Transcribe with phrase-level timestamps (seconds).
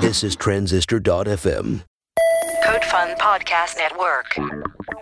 [0.00, 1.82] This is Transistor.fm.
[2.64, 4.34] CodeFund Podcast Network.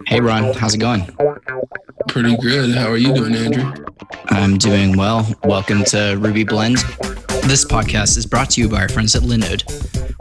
[0.09, 1.09] Hey Ron, how's it going?
[2.09, 2.75] Pretty good.
[2.75, 3.73] How are you doing, Andrew?
[4.31, 5.33] I'm doing well.
[5.45, 6.79] Welcome to Ruby Blend.
[7.45, 9.63] This podcast is brought to you by our friends at Linode.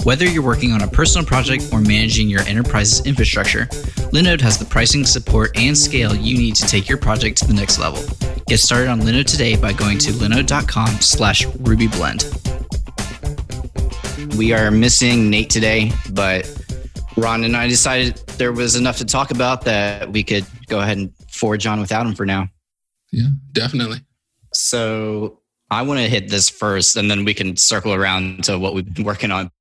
[0.06, 3.66] Whether you're working on a personal project or managing your enterprise's infrastructure,
[4.14, 7.56] Linode has the pricing, support, and scale you need to take your project to the
[7.56, 8.04] next level.
[8.46, 12.55] Get started on Linode today by going to linode.com slash rubyblend.
[14.38, 16.46] We are missing Nate today, but
[17.16, 20.98] Ron and I decided there was enough to talk about that we could go ahead
[20.98, 22.50] and forge on without him for now.
[23.14, 24.00] Yeah, definitely.
[24.54, 25.40] So
[25.72, 28.94] I want to hit this first, and then we can circle around to what we've
[28.94, 29.52] been working on.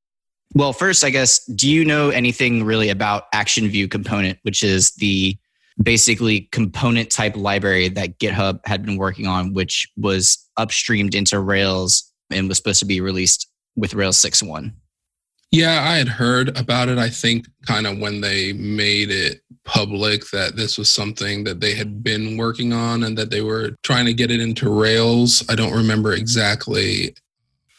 [0.55, 4.91] Well, first, I guess, do you know anything really about Action View Component, which is
[4.97, 5.37] the
[5.81, 12.13] basically component type library that GitHub had been working on, which was upstreamed into Rails
[12.31, 14.73] and was supposed to be released with Rails 6.1?
[15.51, 16.99] Yeah, I had heard about it.
[16.99, 21.75] I think kind of when they made it public that this was something that they
[21.75, 25.45] had been working on and that they were trying to get it into Rails.
[25.49, 27.15] I don't remember exactly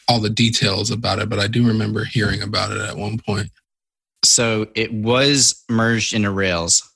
[0.07, 3.49] all the details about it, but I do remember hearing about it at one point.
[4.23, 6.89] So it was merged into Rails.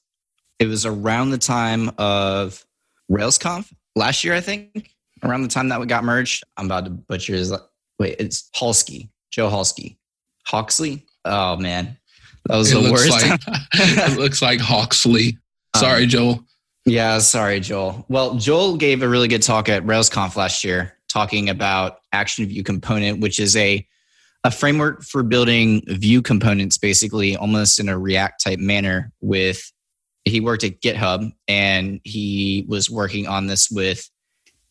[0.60, 2.66] It was around the time of
[3.12, 4.96] RailsConf last year, I think.
[5.24, 6.46] Around the time that we got merged.
[6.56, 7.54] I'm about to butcher his
[8.00, 9.98] wait, it's Halsky, Joe Halsky.
[10.46, 11.06] Hawksley?
[11.26, 11.98] Oh man.
[12.46, 13.10] That was it the worst.
[13.10, 13.40] Like,
[13.74, 15.38] it looks like Hawksley.
[15.76, 16.40] Sorry, um, Joel.
[16.86, 18.06] Yeah, sorry, Joel.
[18.10, 22.64] Well, Joel gave a really good talk at RailsConf last year, talking about Action View
[22.64, 23.86] Component, which is a
[24.46, 29.12] a framework for building view components, basically almost in a React type manner.
[29.22, 29.72] With
[30.26, 34.10] he worked at GitHub and he was working on this with,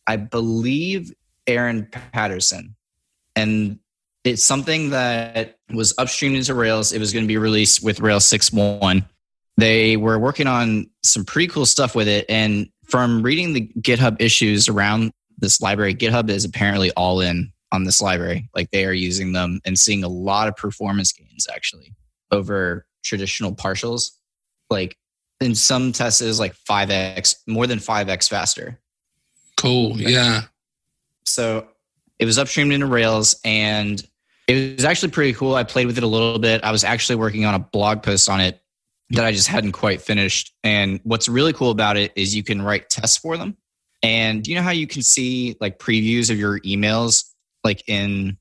[0.07, 1.13] I believe,
[1.47, 2.75] Aaron Patterson,
[3.35, 3.79] and
[4.23, 6.91] it's something that was upstreamed into Rails.
[6.91, 9.05] It was going to be released with Rails 6.1.
[9.57, 12.25] They were working on some pretty cool stuff with it.
[12.29, 17.83] And from reading the GitHub issues around this library, GitHub is apparently all in on
[17.83, 18.49] this library.
[18.55, 21.93] Like they are using them and seeing a lot of performance gains actually
[22.31, 24.11] over traditional partials.
[24.69, 24.97] Like
[25.39, 28.79] in some tests, is like 5x, more than 5x faster.
[29.55, 29.99] Cool.
[29.99, 30.43] Yeah.
[31.25, 31.67] So
[32.19, 34.05] it was upstreamed into Rails and
[34.47, 35.55] it was actually pretty cool.
[35.55, 36.63] I played with it a little bit.
[36.63, 38.61] I was actually working on a blog post on it
[39.11, 40.53] that I just hadn't quite finished.
[40.63, 43.57] And what's really cool about it is you can write tests for them.
[44.01, 47.25] And you know how you can see like previews of your emails
[47.63, 48.37] like in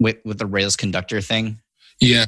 [0.00, 1.60] with with the Rails conductor thing?
[2.00, 2.26] Yeah.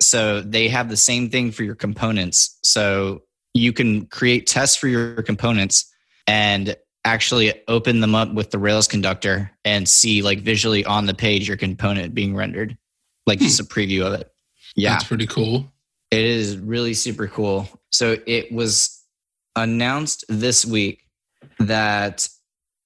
[0.00, 2.58] So they have the same thing for your components.
[2.62, 3.22] So
[3.54, 5.92] you can create tests for your components
[6.26, 11.14] and actually open them up with the Rails conductor and see like visually on the
[11.14, 12.76] page your component being rendered,
[13.26, 13.44] like hmm.
[13.44, 14.30] just a preview of it.
[14.76, 14.90] Yeah.
[14.90, 15.70] That's pretty cool.
[16.10, 17.68] It is really super cool.
[17.90, 19.02] So it was
[19.56, 21.02] announced this week
[21.58, 22.28] that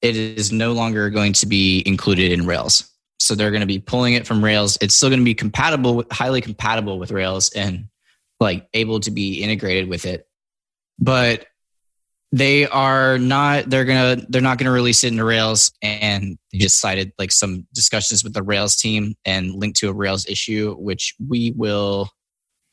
[0.03, 2.91] it is no longer going to be included in Rails.
[3.21, 4.79] So they're going to be pulling it from Rails.
[4.81, 7.89] It's still going to be compatible, with, highly compatible with Rails and
[8.41, 10.29] like able to be integrated with it.
[10.99, 11.47] But
[12.31, 16.81] they are not they're gonna they're not gonna release it into rails and they just
[16.81, 21.15] cited like some discussions with the rails team and linked to a rails issue which
[21.27, 22.11] we will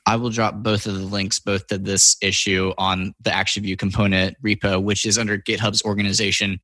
[0.05, 3.77] i will drop both of the links both to this issue on the action view
[3.77, 6.59] component repo which is under github's organization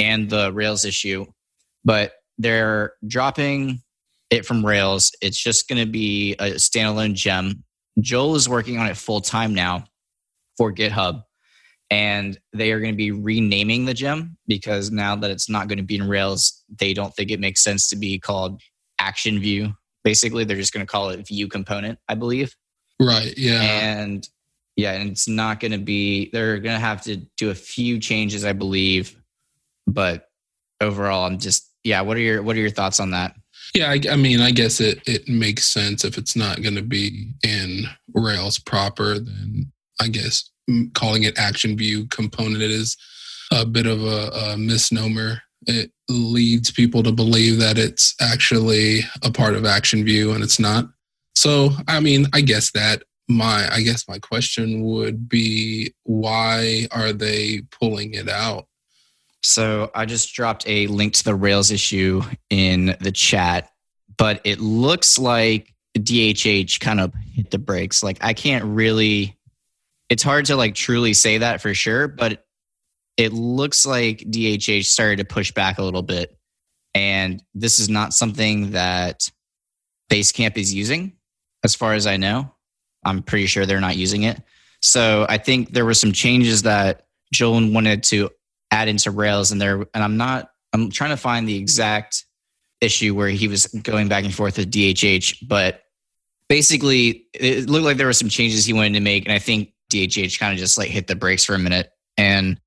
[0.00, 1.26] and the rails issue.
[1.84, 3.82] But they're dropping
[4.30, 5.12] it from rails.
[5.20, 7.62] It's just to be a standalone gem.
[8.00, 9.84] Joel is working on it full time now
[10.56, 11.22] for github
[11.90, 15.78] and they are going to be renaming the gem because now that it's not going
[15.78, 18.60] to be in Rails, they don't think it makes sense to be called
[18.98, 19.74] Action View.
[20.04, 22.54] Basically, they're just going to call it View Component, I believe.
[23.00, 23.36] Right.
[23.36, 23.60] Yeah.
[23.60, 24.26] And
[24.76, 26.30] yeah, and it's not going to be.
[26.32, 29.20] They're going to have to do a few changes, I believe.
[29.86, 30.28] But
[30.80, 32.00] overall, I'm just yeah.
[32.00, 33.34] What are your What are your thoughts on that?
[33.74, 36.82] Yeah, I, I mean, I guess it it makes sense if it's not going to
[36.82, 37.84] be in
[38.14, 39.18] Rails proper.
[39.18, 39.70] Then
[40.00, 40.50] I guess
[40.94, 42.96] calling it action view component is
[43.52, 45.42] a bit of a, a misnomer.
[45.66, 50.58] It leads people to believe that it's actually a part of action view and it's
[50.58, 50.86] not.
[51.34, 57.12] So, I mean, I guess that my I guess my question would be why are
[57.12, 58.66] they pulling it out?
[59.42, 63.70] So, I just dropped a link to the Rails issue in the chat,
[64.16, 68.02] but it looks like DHH kind of hit the brakes.
[68.02, 69.36] Like I can't really
[70.10, 72.44] it's hard to like truly say that for sure, but
[73.16, 76.36] it looks like DHH started to push back a little bit.
[76.94, 79.30] And this is not something that
[80.10, 81.12] Basecamp is using,
[81.64, 82.52] as far as I know.
[83.04, 84.42] I'm pretty sure they're not using it.
[84.82, 88.30] So I think there were some changes that Joel wanted to
[88.72, 89.86] add into Rails, and there.
[89.94, 90.50] And I'm not.
[90.72, 92.24] I'm trying to find the exact
[92.80, 95.82] issue where he was going back and forth with DHH, but
[96.48, 99.72] basically it looked like there were some changes he wanted to make, and I think
[99.90, 101.90] DHH kind of just like hit the brakes for a minute.
[102.16, 102.60] And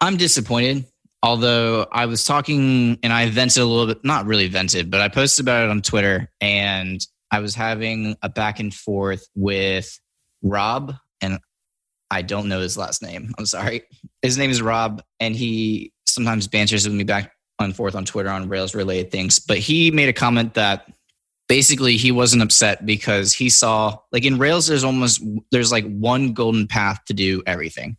[0.00, 0.86] I'm disappointed.
[1.20, 5.08] Although I was talking and I vented a little bit, not really vented, but I
[5.08, 9.98] posted about it on Twitter and I was having a back and forth with
[10.42, 11.38] Rob, and
[12.10, 13.34] I don't know his last name.
[13.38, 13.82] I'm sorry.
[14.22, 18.30] His name is Rob, and he sometimes banters with me back and forth on Twitter
[18.30, 19.38] on Rails related things.
[19.38, 20.90] But he made a comment that
[21.48, 26.32] basically he wasn't upset because he saw like in Rails there's almost there's like one
[26.32, 27.96] golden path to do everything,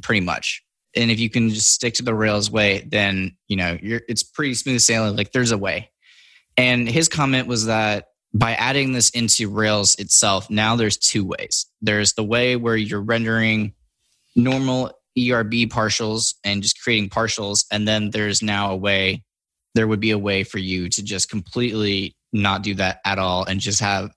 [0.00, 0.62] pretty much.
[0.94, 4.22] And if you can just stick to the Rails way, then you know you're it's
[4.22, 5.16] pretty smooth sailing.
[5.16, 5.90] Like there's a way.
[6.56, 11.66] And his comment was that by adding this into Rails itself, now there's two ways.
[11.80, 13.74] There's the way where you're rendering
[14.34, 17.66] normal ERB partials and just creating partials.
[17.70, 19.22] And then there's now a way,
[19.74, 23.44] there would be a way for you to just completely not do that at all
[23.44, 24.10] and just have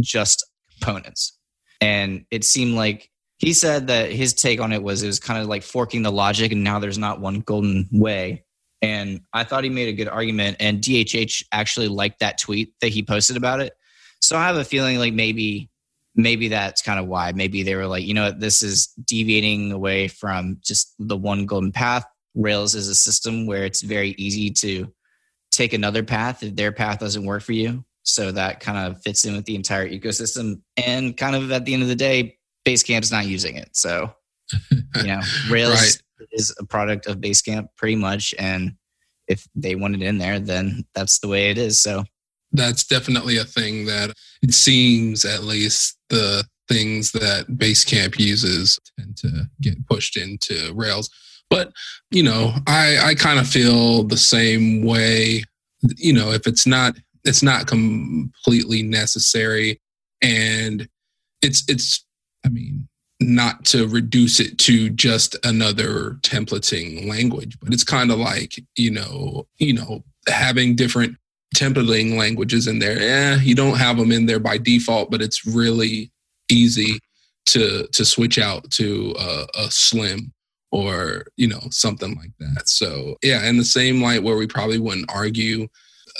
[0.00, 1.38] just components.
[1.80, 5.40] And it seemed like he said that his take on it was it was kind
[5.40, 8.44] of like forking the logic and now there's not one golden way
[8.82, 10.56] and I thought he made a good argument.
[10.60, 13.74] And DHH actually liked that tweet that he posted about it.
[14.20, 15.70] So I have a feeling like maybe
[16.16, 17.32] maybe that's kind of why.
[17.32, 21.72] Maybe they were like, you know this is deviating away from just the one golden
[21.72, 22.04] path.
[22.34, 24.92] Rails is a system where it's very easy to
[25.50, 27.84] take another path if their path doesn't work for you.
[28.02, 30.62] So that kind of fits in with the entire ecosystem.
[30.76, 33.70] And kind of at the end of the day, Basecamp's not using it.
[33.72, 34.12] So,
[34.70, 35.20] you know,
[35.50, 36.02] Rails right
[36.32, 38.34] is a product of Basecamp pretty much.
[38.38, 38.74] And
[39.28, 41.80] if they want it in there, then that's the way it is.
[41.80, 42.04] So
[42.52, 44.12] that's definitely a thing that
[44.42, 51.10] it seems at least the things that Basecamp uses tend to get pushed into Rails.
[51.50, 51.72] But,
[52.10, 55.42] you know, I, I kind of feel the same way,
[55.96, 56.94] you know, if it's not
[57.24, 59.80] it's not completely necessary
[60.22, 60.88] and
[61.42, 62.04] it's it's
[62.44, 62.88] I mean,
[63.20, 68.90] not to reduce it to just another templating language but it's kind of like you
[68.90, 71.16] know you know having different
[71.54, 73.00] templating languages in there.
[73.00, 76.10] Yeah you don't have them in there by default but it's really
[76.50, 76.98] easy
[77.46, 80.32] to to switch out to a, a slim
[80.72, 84.78] or you know something like that so yeah in the same light where we probably
[84.78, 85.66] wouldn't argue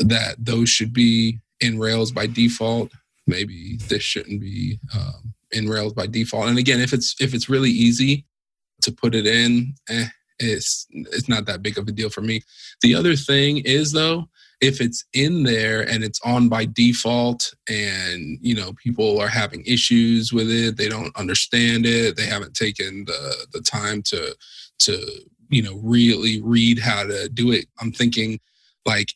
[0.00, 2.90] that those should be in rails by default
[3.26, 6.48] maybe this shouldn't be um, in Rails by default.
[6.48, 8.26] And again, if it's if it's really easy
[8.82, 10.06] to put it in, eh,
[10.38, 12.42] it's it's not that big of a deal for me.
[12.82, 14.28] The other thing is though,
[14.60, 19.64] if it's in there and it's on by default and you know people are having
[19.64, 24.34] issues with it they don't understand it they haven't taken the the time to
[24.78, 25.00] to
[25.48, 28.38] you know really read how to do it i'm thinking
[28.86, 29.08] like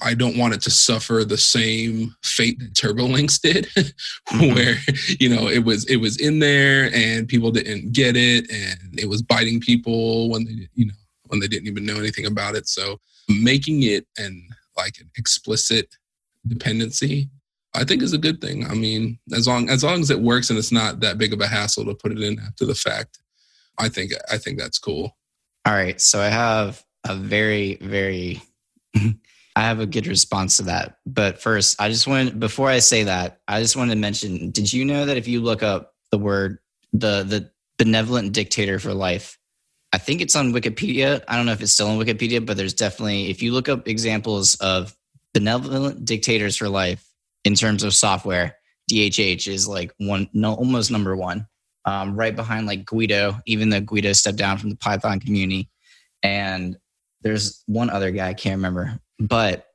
[0.00, 4.54] I don't want it to suffer the same fate that TurboLinks did, mm-hmm.
[4.54, 4.76] where
[5.20, 9.06] you know it was it was in there and people didn't get it and it
[9.06, 10.94] was biting people when they you know
[11.26, 12.66] when they didn't even know anything about it.
[12.68, 12.98] So
[13.28, 14.42] making it and
[14.76, 15.96] like an explicit
[16.46, 17.30] dependency,
[17.74, 18.66] I think is a good thing.
[18.66, 21.40] I mean, as long as long as it works and it's not that big of
[21.40, 23.18] a hassle to put it in after the fact,
[23.78, 25.16] I think I think that's cool.
[25.64, 28.40] All right, so I have a very very
[29.56, 30.98] I have a good response to that.
[31.06, 34.72] But first, I just want before I say that, I just want to mention, did
[34.72, 36.58] you know that if you look up the word
[36.92, 39.38] the the benevolent dictator for life,
[39.92, 41.22] I think it's on Wikipedia.
[41.28, 43.88] I don't know if it's still on Wikipedia, but there's definitely if you look up
[43.88, 44.94] examples of
[45.32, 47.08] benevolent dictators for life
[47.44, 48.56] in terms of software,
[48.90, 51.46] DHH is like one no almost number one.
[51.84, 55.70] Um, right behind like Guido, even though Guido stepped down from the Python community.
[56.20, 56.76] And
[57.22, 59.66] there's one other guy, I can't remember, but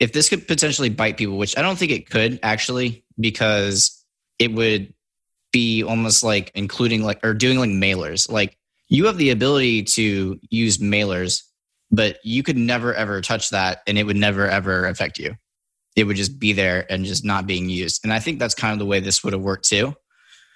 [0.00, 4.04] if this could potentially bite people, which I don't think it could actually, because
[4.38, 4.94] it would
[5.52, 8.30] be almost like including like or doing like mailers.
[8.30, 8.57] Like
[8.88, 11.42] you have the ability to use mailers,
[11.90, 15.34] but you could never ever touch that and it would never ever affect you.
[15.96, 18.00] It would just be there and just not being used.
[18.04, 19.94] And I think that's kind of the way this would have worked too.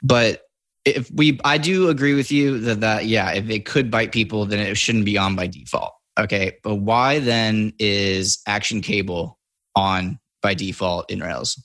[0.03, 0.43] But
[0.85, 4.47] if we I do agree with you that that yeah, if it could bite people,
[4.47, 5.93] then it shouldn't be on by default.
[6.19, 9.39] Okay, but why then is Action Cable
[9.75, 11.63] on by default in Rails?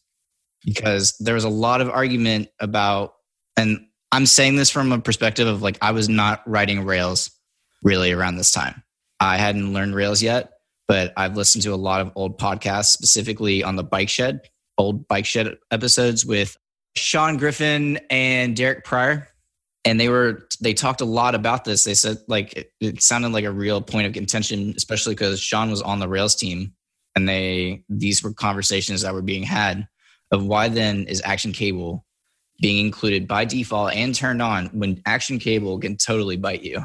[0.64, 3.14] Because there was a lot of argument about,
[3.58, 3.86] and
[4.18, 7.30] I'm saying this from a perspective of like I was not writing Rails
[7.84, 8.82] really around this time.
[9.20, 10.54] I hadn't learned Rails yet,
[10.88, 14.42] but I've listened to a lot of old podcasts, specifically on the Bike Shed.
[14.80, 16.58] old bike shed episodes with
[16.96, 19.28] Sean Griffin and Derek Prior.
[19.86, 21.84] And they were they talked a lot about this.
[21.84, 25.70] They said like it, it sounded like a real point of contention, especially because Sean
[25.70, 26.74] was on the Rails team
[27.16, 29.88] and they these were conversations that were being had
[30.32, 32.04] of why then is action cable
[32.60, 36.84] being included by default and turned on when action cable can totally bite you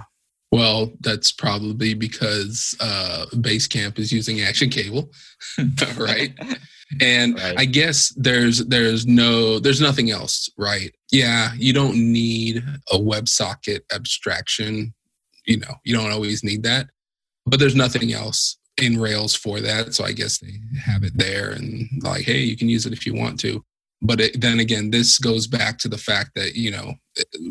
[0.52, 5.10] well, that's probably because uh, Basecamp is using Action Cable,
[5.96, 6.32] right?
[7.00, 7.58] And right.
[7.58, 10.94] I guess there's there's no there's nothing else, right?
[11.10, 12.62] Yeah, you don't need
[12.92, 14.92] a WebSocket abstraction.
[15.46, 16.88] You know, you don't always need that,
[17.46, 19.94] but there's nothing else in Rails for that.
[19.94, 20.52] So I guess they
[20.84, 23.64] have it there and like, hey, you can use it if you want to.
[24.02, 26.94] But it, then again, this goes back to the fact that you know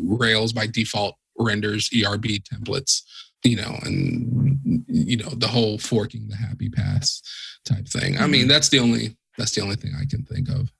[0.02, 3.02] Rails by default renders ERB templates,
[3.44, 7.22] you know, and you know the whole forking the happy pass
[7.64, 8.18] type thing.
[8.18, 8.50] I mean, mm-hmm.
[8.50, 10.70] that's the only that's the only thing I can think of.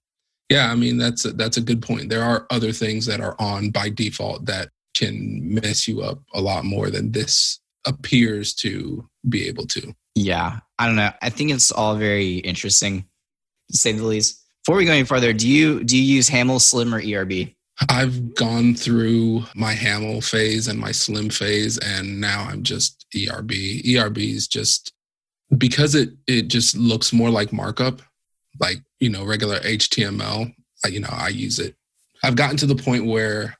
[0.48, 2.10] Yeah, I mean that's a, that's a good point.
[2.10, 6.40] There are other things that are on by default that can mess you up a
[6.40, 9.94] lot more than this appears to be able to.
[10.14, 11.10] Yeah, I don't know.
[11.22, 13.06] I think it's all very interesting,
[13.70, 14.41] to say the least.
[14.64, 17.52] Before we go any further, do you do you use Haml, Slim, or ERB?
[17.88, 23.50] I've gone through my Haml phase and my Slim phase, and now I'm just ERB.
[23.96, 24.92] ERB is just
[25.58, 28.02] because it it just looks more like markup,
[28.60, 30.54] like you know regular HTML.
[30.88, 31.74] You know, I use it.
[32.22, 33.56] I've gotten to the point where,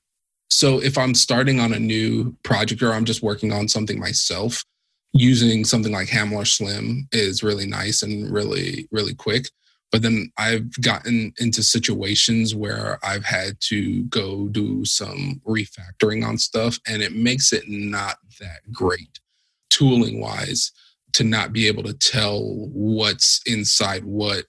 [0.50, 4.64] so if I'm starting on a new project or I'm just working on something myself,
[5.12, 9.48] using something like Haml or Slim is really nice and really really quick
[9.92, 16.38] but then I've gotten into situations where I've had to go do some refactoring on
[16.38, 19.20] stuff, and it makes it not that great
[19.68, 20.72] tooling wise
[21.12, 24.46] to not be able to tell what's inside what,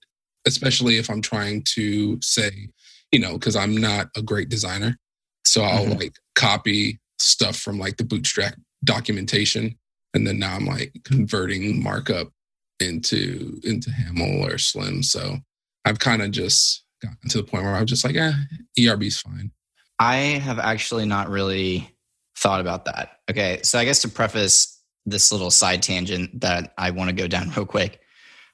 [0.48, 2.70] especially if I'm trying to say,
[3.12, 4.98] you know, because I'm not a great designer.
[5.46, 6.00] So I'll mm-hmm.
[6.00, 9.78] like copy stuff from like the bootstrap documentation.
[10.14, 12.30] And then now I'm like converting markup
[12.80, 15.04] into into Haml or Slim.
[15.04, 15.38] So
[15.86, 18.34] I've kind of just gotten to the point where I'm just like, eh,
[18.80, 19.52] ERB's fine.
[20.00, 21.90] I have actually not really
[22.38, 23.20] thought about that.
[23.30, 27.28] Okay, so I guess to preface this little side tangent that I want to go
[27.28, 28.00] down real quick.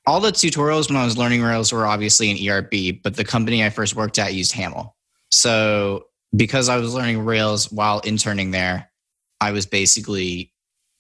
[0.06, 3.64] All the tutorials when I was learning Rails were obviously in ERB, but the company
[3.64, 4.94] I first worked at used Haml.
[5.30, 8.90] So because I was learning Rails while interning there,
[9.42, 10.52] I was basically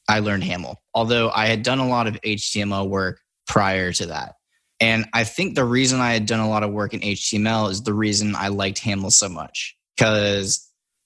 [0.09, 0.75] I learned Haml.
[0.93, 4.35] Although I had done a lot of HTML work prior to that.
[4.81, 7.83] And I think the reason I had done a lot of work in HTML is
[7.83, 10.65] the reason I liked Haml so much because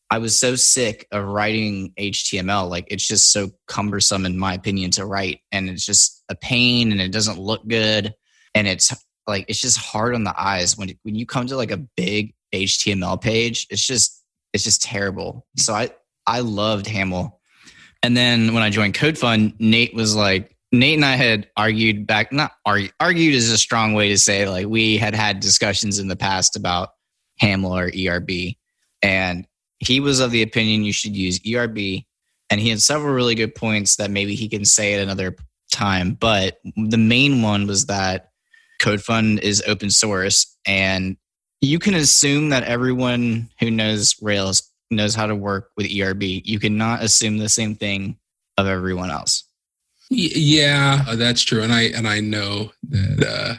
[0.09, 2.69] I was so sick of writing HTML.
[2.69, 5.39] Like it's just so cumbersome, in my opinion, to write.
[5.51, 8.13] And it's just a pain and it doesn't look good.
[8.55, 8.95] And it's
[9.27, 10.77] like, it's just hard on the eyes.
[10.77, 15.47] When, when you come to like a big HTML page, it's just, it's just terrible.
[15.57, 15.89] So I,
[16.27, 17.33] I loved Haml.
[18.03, 22.33] And then when I joined CodeFund, Nate was like, Nate and I had argued back,
[22.33, 26.09] not argued, argued is a strong way to say, like we had had discussions in
[26.09, 26.89] the past about
[27.41, 28.55] Haml or ERB.
[29.01, 29.47] And
[29.79, 32.03] he was of the opinion you should use ERB.
[32.49, 35.35] And he had several really good points that maybe he can say at another
[35.71, 36.13] time.
[36.13, 38.31] But the main one was that
[38.81, 41.15] CodeFund is open source and
[41.61, 46.23] you can assume that everyone who knows Rails knows how to work with ERB.
[46.23, 48.17] You cannot assume the same thing
[48.57, 49.43] of everyone else.
[50.09, 53.55] Yeah, uh, that's true, and I and I know that uh,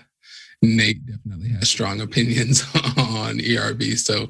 [0.62, 2.64] Nate definitely has strong opinions
[2.96, 3.82] on ERB.
[3.96, 4.28] So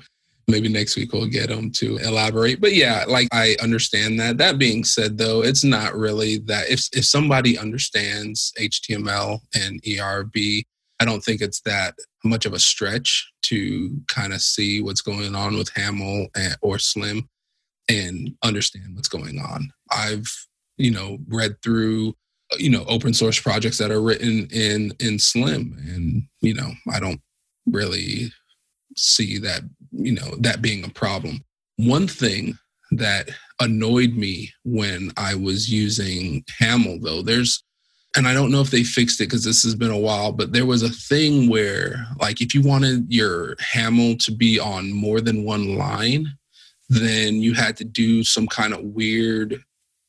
[0.49, 2.61] maybe next week we'll get him to elaborate.
[2.61, 4.39] But yeah, like I understand that.
[4.39, 6.71] That being said, though, it's not really that.
[6.71, 10.65] If if somebody understands HTML and ERB,
[11.05, 15.35] I don't think it's that much of a stretch to kind of see what's going
[15.35, 17.29] on with Haml and, or Slim
[17.91, 19.71] and understand what's going on.
[19.91, 20.27] I've
[20.79, 22.15] you know read through
[22.59, 27.01] you know open source projects that are written in in slim and you know i
[27.01, 27.21] don't
[27.67, 28.31] really
[28.97, 31.41] see that you know that being a problem
[31.77, 32.59] one thing
[32.91, 33.29] that
[33.61, 37.64] annoyed me when i was using haml though there's
[38.17, 40.53] and i don't know if they fixed it because this has been a while but
[40.53, 45.21] there was a thing where like if you wanted your haml to be on more
[45.21, 46.27] than one line
[46.89, 49.63] then you had to do some kind of weird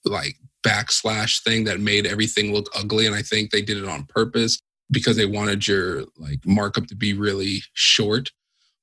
[0.03, 3.05] like backslash thing that made everything look ugly.
[3.05, 4.59] And I think they did it on purpose
[4.91, 8.31] because they wanted your like markup to be really short.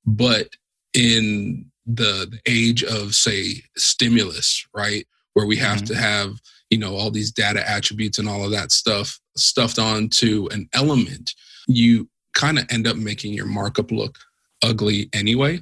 [0.05, 0.49] But
[0.93, 5.93] in the, the age of say stimulus, right, where we have mm-hmm.
[5.93, 6.41] to have
[6.73, 11.35] you know all these data attributes and all of that stuff stuffed onto an element,
[11.67, 14.17] you kind of end up making your markup look
[14.63, 15.61] ugly anyway.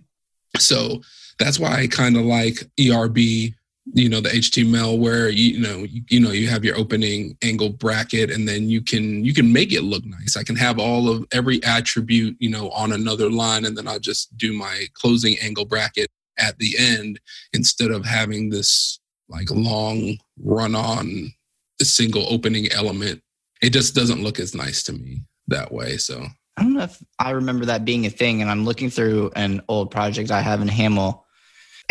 [0.58, 1.02] So
[1.38, 6.02] that's why I kind of like ERB, you know, the HTML where you, know you,
[6.10, 9.74] you know you have your opening angle bracket and then you can you can make
[9.74, 10.38] it look nice.
[10.38, 14.00] I can have all of every attribute, you know, on another line and then I'll
[14.00, 17.20] just do my closing angle bracket at the end
[17.52, 19.02] instead of having this
[19.32, 21.34] like long run on
[21.82, 23.22] single opening element.
[23.62, 25.98] It just doesn't look as nice to me that way.
[25.98, 26.26] So
[26.58, 28.42] I don't know if I remember that being a thing.
[28.42, 31.24] And I'm looking through an old project I have in Haml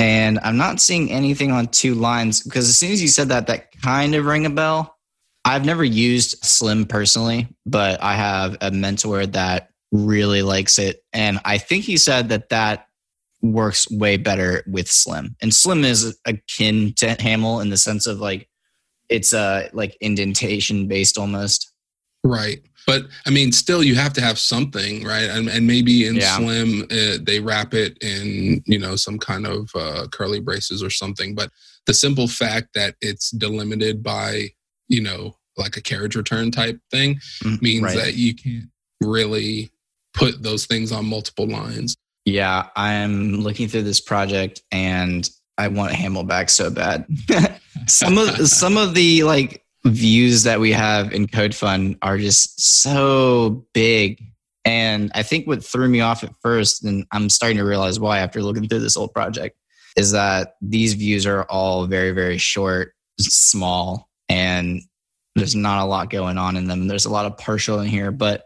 [0.00, 3.49] and I'm not seeing anything on two lines because as soon as you said that,
[3.49, 4.97] that kind of rang a bell.
[5.44, 11.02] I've never used Slim personally, but I have a mentor that really likes it.
[11.12, 12.87] And I think he said that that
[13.42, 15.37] works way better with Slim.
[15.40, 18.49] And Slim is akin to Haml in the sense of like
[19.09, 21.73] it's uh like indentation based almost.
[22.23, 22.61] Right.
[22.87, 25.25] But I mean, still, you have to have something, right?
[25.28, 26.37] And, and maybe in Yeah.
[26.37, 30.90] Slim, uh, they wrap it in, you know, some kind of uh, curly braces or
[30.90, 31.35] something.
[31.35, 31.50] But
[31.87, 34.50] the simple fact that it's delimited by,
[34.88, 37.97] you know, like a carriage return type thing Mm, means right.
[37.97, 38.70] that you can't
[39.00, 39.70] really
[40.14, 41.97] put those things on multiple lines.
[42.30, 47.06] Yeah, I'm looking through this project and I want Haml back so bad.
[47.87, 53.66] some of some of the like views that we have in CodeFund are just so
[53.72, 54.22] big.
[54.64, 58.18] And I think what threw me off at first, and I'm starting to realize why
[58.18, 59.56] after looking through this old project,
[59.96, 64.82] is that these views are all very, very short, small, and
[65.34, 66.88] there's not a lot going on in them.
[66.88, 68.44] There's a lot of partial in here, but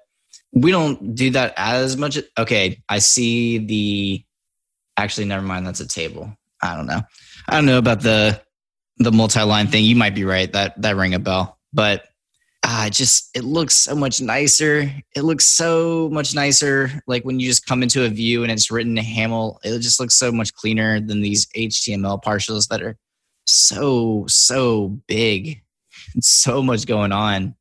[0.55, 2.19] we don't do that as much.
[2.39, 4.25] Okay, I see the.
[4.97, 5.67] Actually, never mind.
[5.67, 6.33] That's a table.
[6.63, 7.03] I don't know.
[7.49, 8.41] I don't know about the
[8.99, 9.85] the multi-line thing.
[9.85, 10.53] You might be right.
[10.53, 12.05] That that rang a bell, but
[12.65, 14.91] ah, it just it looks so much nicer.
[15.15, 16.91] It looks so much nicer.
[17.07, 19.99] Like when you just come into a view and it's written in Haml, it just
[19.99, 22.97] looks so much cleaner than these HTML partials that are
[23.47, 25.61] so so big.
[26.15, 27.55] And so much going on.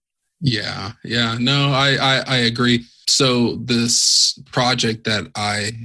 [0.46, 1.38] Yeah, yeah.
[1.40, 2.84] No, I, I I agree.
[3.08, 5.76] So this project that I had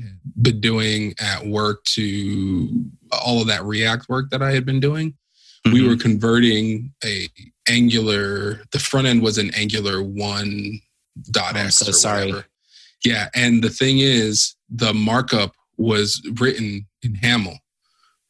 [0.43, 2.69] been doing at work to
[3.13, 5.15] all of that React work that I had been doing,
[5.67, 5.89] we Mhm.
[5.89, 7.29] were converting a
[7.69, 8.63] Angular.
[8.73, 10.81] The front end was an Angular one
[11.31, 12.27] dot Oh, X so sorry.
[12.27, 12.47] whatever.
[13.05, 17.59] Yeah, and the thing is, the markup was written in Haml,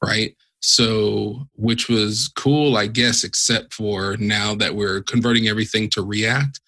[0.05, 0.37] right?
[0.71, 6.61] So, which was cool, I guess, except for now that we're converting everything to React.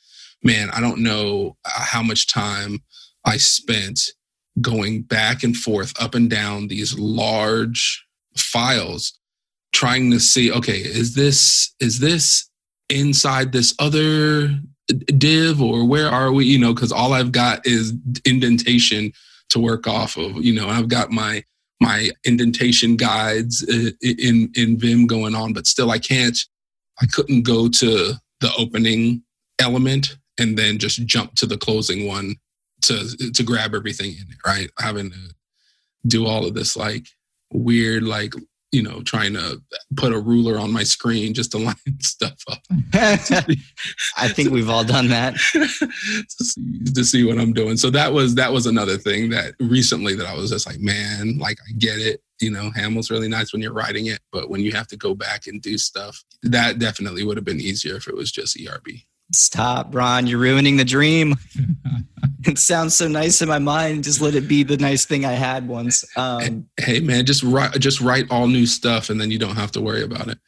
[0.42, 2.78] Man, I don't know uh, how much time
[3.26, 4.00] I spent
[4.62, 8.02] going back and forth, up and down these large
[8.38, 9.12] files,
[9.74, 12.48] trying to see, okay, is this is this
[12.88, 14.58] inside this other
[15.18, 16.46] div or where are we?
[16.46, 17.92] You know, because all I've got is
[18.24, 19.12] indentation
[19.50, 20.42] to work off of.
[20.42, 21.44] You know, I've got my
[21.80, 26.38] my indentation guides uh, in in Vim going on, but still I can't.
[27.00, 29.22] I couldn't go to the opening
[29.58, 32.36] element and then just jump to the closing one
[32.82, 34.38] to to grab everything in it.
[34.46, 35.34] Right, having to
[36.06, 37.06] do all of this like
[37.52, 38.34] weird like
[38.72, 39.60] you know trying to
[39.96, 42.62] put a ruler on my screen just to line stuff up
[44.16, 45.34] I think we've all done that.
[45.52, 47.76] to, see, to see what I'm doing.
[47.76, 51.38] So that was that was another thing that recently that I was just like, man,
[51.38, 52.22] like I get it.
[52.40, 55.14] You know, Haml's really nice when you're writing it, but when you have to go
[55.14, 58.88] back and do stuff, that definitely would have been easier if it was just ERB.
[59.32, 60.26] Stop, Ron.
[60.26, 61.36] You're ruining the dream.
[62.44, 64.04] It sounds so nice in my mind.
[64.04, 66.04] Just let it be the nice thing I had once.
[66.16, 69.72] Um, Hey man, just write just write all new stuff and then you don't have
[69.72, 70.38] to worry about it.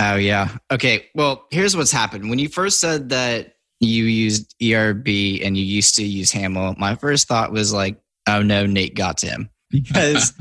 [0.00, 0.56] oh, yeah.
[0.70, 1.06] Okay.
[1.14, 2.30] Well, here's what's happened.
[2.30, 5.08] When you first said that you used ERB
[5.42, 9.18] and you used to use Haml, my first thought was like, oh no, Nate got
[9.18, 9.50] to him.
[9.70, 10.32] Because,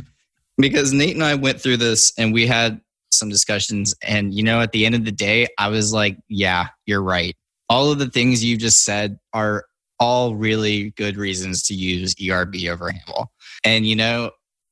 [0.58, 3.96] because Nate and I went through this and we had some discussions.
[4.04, 7.36] And, you know, at the end of the day, I was like, yeah, you're right.
[7.70, 9.66] All of the things you just said are
[10.00, 13.28] all really good reasons to use ERB over Haml.
[13.64, 14.32] And you know,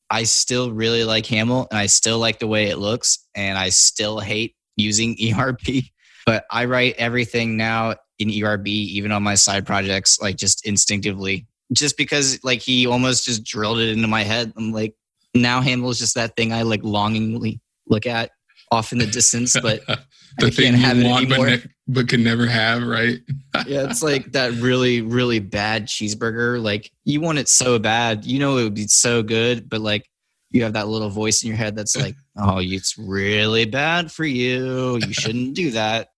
[0.10, 3.70] I still really like Haml and I still like the way it looks and I
[3.70, 5.84] still hate using ERB,
[6.26, 11.46] but I write everything now in ERB even on my side projects like just instinctively
[11.72, 14.54] just because like he almost just drilled it into my head.
[14.58, 14.96] I'm like
[15.34, 18.32] now Haml is just that thing I like longingly look at
[18.72, 19.82] off in the distance, but
[20.40, 23.20] the thing can't have you want but, ne- but can never have, right?
[23.66, 26.62] yeah, it's like that really, really bad cheeseburger.
[26.62, 30.10] Like you want it so bad, you know it would be so good, but like
[30.52, 34.26] you have that little voice in your head that's like, "Oh, it's really bad for
[34.26, 34.98] you.
[34.98, 36.10] You shouldn't do that."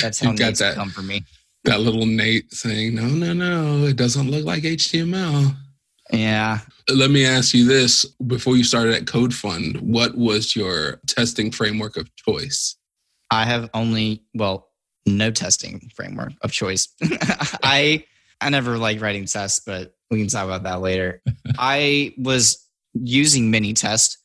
[0.00, 0.74] That's how You've got Nate's that.
[0.74, 1.24] come for me.
[1.64, 5.56] that little Nate saying, "No, no, no, it doesn't look like HTML."
[6.12, 6.60] Yeah.
[6.92, 11.50] Let me ask you this: Before you started at Code Fund, what was your testing
[11.50, 12.76] framework of choice?
[13.30, 14.68] I have only well,
[15.06, 16.88] no testing framework of choice.
[17.62, 18.04] I
[18.40, 21.22] I never like writing tests, but we can talk about that later.
[21.58, 24.16] I was using Minitest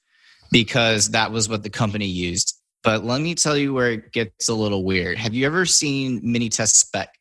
[0.52, 2.56] because that was what the company used.
[2.84, 5.18] But let me tell you where it gets a little weird.
[5.18, 7.14] Have you ever seen Minitest spec?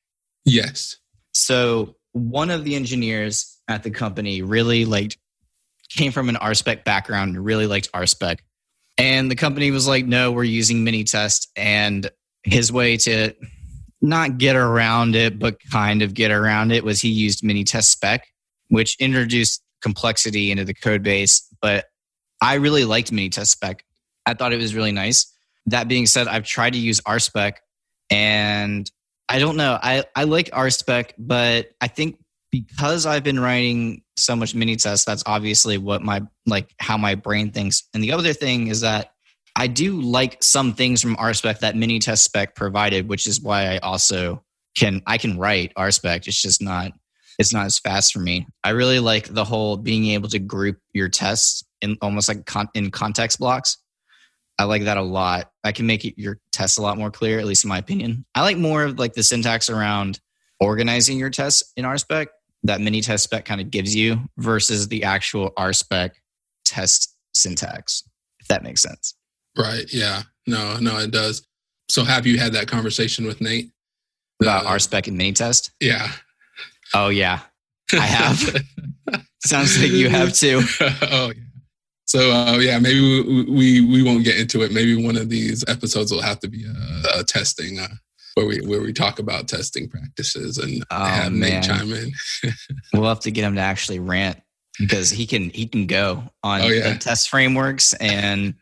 [0.44, 0.96] Yes.
[1.32, 5.18] So one of the engineers at the company really liked
[5.90, 8.38] came from an RSpec background, and really liked RSpec.
[8.98, 11.46] And the company was like, no, we're using Minitest.
[11.56, 12.10] And
[12.42, 13.32] his way to
[14.00, 18.26] not get around it, but kind of get around it was he used Minitest spec,
[18.68, 21.46] which introduced complexity into the code base.
[21.62, 21.86] But
[22.42, 23.84] I really liked Minitest spec.
[24.26, 25.32] I thought it was really nice.
[25.66, 27.54] That being said, I've tried to use RSpec
[28.10, 28.90] and
[29.28, 29.78] I don't know.
[29.80, 32.18] I, I like RSpec, but I think
[32.50, 37.50] because I've been writing so much Minitest, that's obviously what my like how my brain
[37.50, 37.84] thinks.
[37.94, 39.12] And the other thing is that
[39.56, 43.78] I do like some things from RSpec that Minitest spec provided, which is why I
[43.78, 44.44] also
[44.76, 46.26] can I can write RSpec.
[46.26, 46.92] It's just not
[47.38, 48.46] it's not as fast for me.
[48.64, 52.68] I really like the whole being able to group your tests in almost like con-
[52.74, 53.78] in context blocks.
[54.58, 55.52] I like that a lot.
[55.62, 58.24] I can make it, your tests a lot more clear, at least in my opinion.
[58.34, 60.18] I like more of like the syntax around
[60.58, 62.26] organizing your tests in RSpec
[62.64, 66.10] that mini test spec kind of gives you versus the actual RSpec
[66.64, 68.02] test syntax,
[68.40, 69.14] if that makes sense.
[69.56, 69.84] Right.
[69.92, 70.22] Yeah.
[70.46, 71.46] No, no, it does.
[71.88, 73.70] So have you had that conversation with Nate?
[74.40, 75.72] About uh, RSpec and mini test?
[75.80, 76.10] Yeah.
[76.94, 77.40] Oh, yeah.
[77.92, 78.38] I have.
[79.44, 80.60] Sounds like you have too.
[81.02, 81.42] oh, yeah.
[82.08, 84.72] So uh, yeah, maybe we, we, we won't get into it.
[84.72, 87.88] Maybe one of these episodes will have to be a, a testing uh,
[88.38, 91.32] where we where we talk about testing practices and oh, have.
[91.32, 92.12] Nate chime in.
[92.92, 94.40] we'll have to get him to actually rant
[94.78, 96.92] because he can he can go on oh, yeah.
[96.92, 98.54] the test frameworks and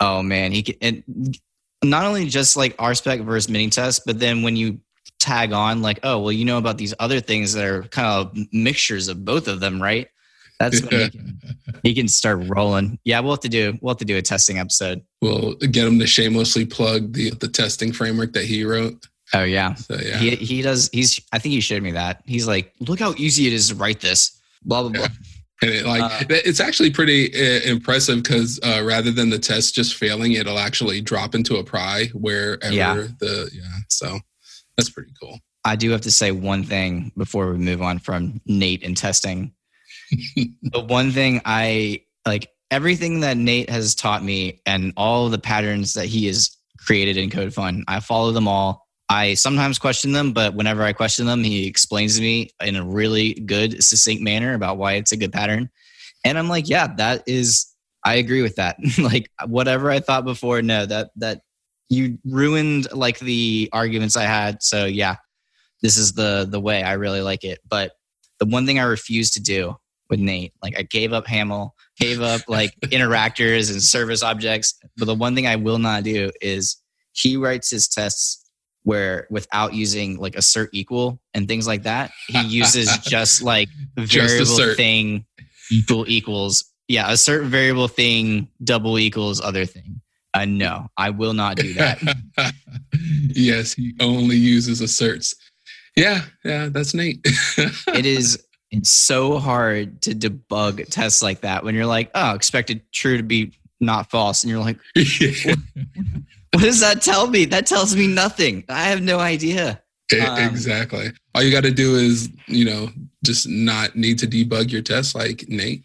[0.00, 1.38] oh man he can and
[1.84, 4.80] not only just like RSpec versus Minitest, but then when you
[5.20, 8.36] tag on like oh well you know about these other things that are kind of
[8.52, 10.08] mixtures of both of them right
[10.58, 11.40] that's when he can,
[11.82, 12.98] he can start rolling.
[13.04, 15.02] Yeah, we'll have to do we'll have to do a testing episode.
[15.22, 19.06] We'll get him to shamelessly plug the the testing framework that he wrote.
[19.34, 19.74] Oh yeah.
[19.74, 20.16] So, yeah.
[20.16, 22.22] He he does he's I think he showed me that.
[22.26, 24.40] He's like, look how easy it is to write this.
[24.62, 25.08] Blah blah blah.
[25.60, 29.74] And it, like uh, it's actually pretty uh, impressive because uh, rather than the test
[29.74, 32.94] just failing, it'll actually drop into a pry wherever yeah.
[33.18, 33.62] the yeah.
[33.88, 34.20] So
[34.76, 35.40] that's pretty cool.
[35.64, 39.52] I do have to say one thing before we move on from Nate and testing
[40.36, 45.94] the one thing I like everything that Nate has taught me and all the patterns
[45.94, 48.86] that he has created in CodeFund, I follow them all.
[49.08, 52.84] I sometimes question them, but whenever I question them, he explains to me in a
[52.84, 55.70] really good, succinct manner about why it's a good pattern.
[56.24, 57.72] And I'm like, yeah, that is
[58.04, 58.76] I agree with that.
[58.98, 61.42] like whatever I thought before, no, that that
[61.88, 64.62] you ruined like the arguments I had.
[64.62, 65.16] So yeah,
[65.82, 66.82] this is the the way.
[66.82, 67.60] I really like it.
[67.68, 67.92] But
[68.38, 69.76] the one thing I refuse to do
[70.10, 70.52] with Nate.
[70.62, 74.78] Like I gave up Haml, gave up like interactors and service objects.
[74.96, 76.76] But the one thing I will not do is
[77.12, 78.47] he writes his tests
[78.88, 84.46] where without using like assert equal and things like that, he uses just like variable
[84.46, 85.26] just thing
[85.70, 86.64] equal equals.
[86.88, 90.00] Yeah, assert variable thing double equals other thing.
[90.32, 92.00] Uh, no, I will not do that.
[93.28, 95.34] yes, he only uses asserts.
[95.94, 97.20] Yeah, yeah, that's Nate.
[97.88, 102.90] it is it's so hard to debug tests like that when you're like, oh, expected
[102.90, 104.42] true to be not false.
[104.42, 104.78] And you're like,
[106.58, 107.44] what does that tell me?
[107.44, 108.64] That tells me nothing.
[108.68, 109.80] I have no idea.
[110.12, 111.12] Um, exactly.
[111.32, 112.88] All you got to do is, you know,
[113.24, 115.84] just not need to debug your test like Nate.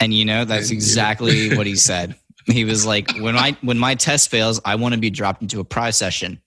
[0.00, 2.16] And you know, that's and, exactly what he said.
[2.46, 5.60] He was like, when I when my test fails, I want to be dropped into
[5.60, 6.40] a pry session,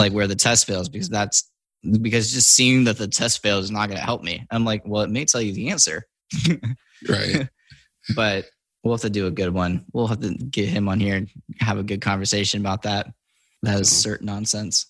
[0.00, 1.48] like where the test fails, because that's
[2.00, 4.44] because just seeing that the test fails is not going to help me.
[4.50, 6.06] I'm like, well, it may tell you the answer.
[7.08, 7.48] right.
[8.16, 8.46] but
[8.82, 9.84] we'll have to do a good one.
[9.92, 11.28] We'll have to get him on here and
[11.60, 13.12] have a good conversation about that.
[13.62, 14.86] That is certain nonsense.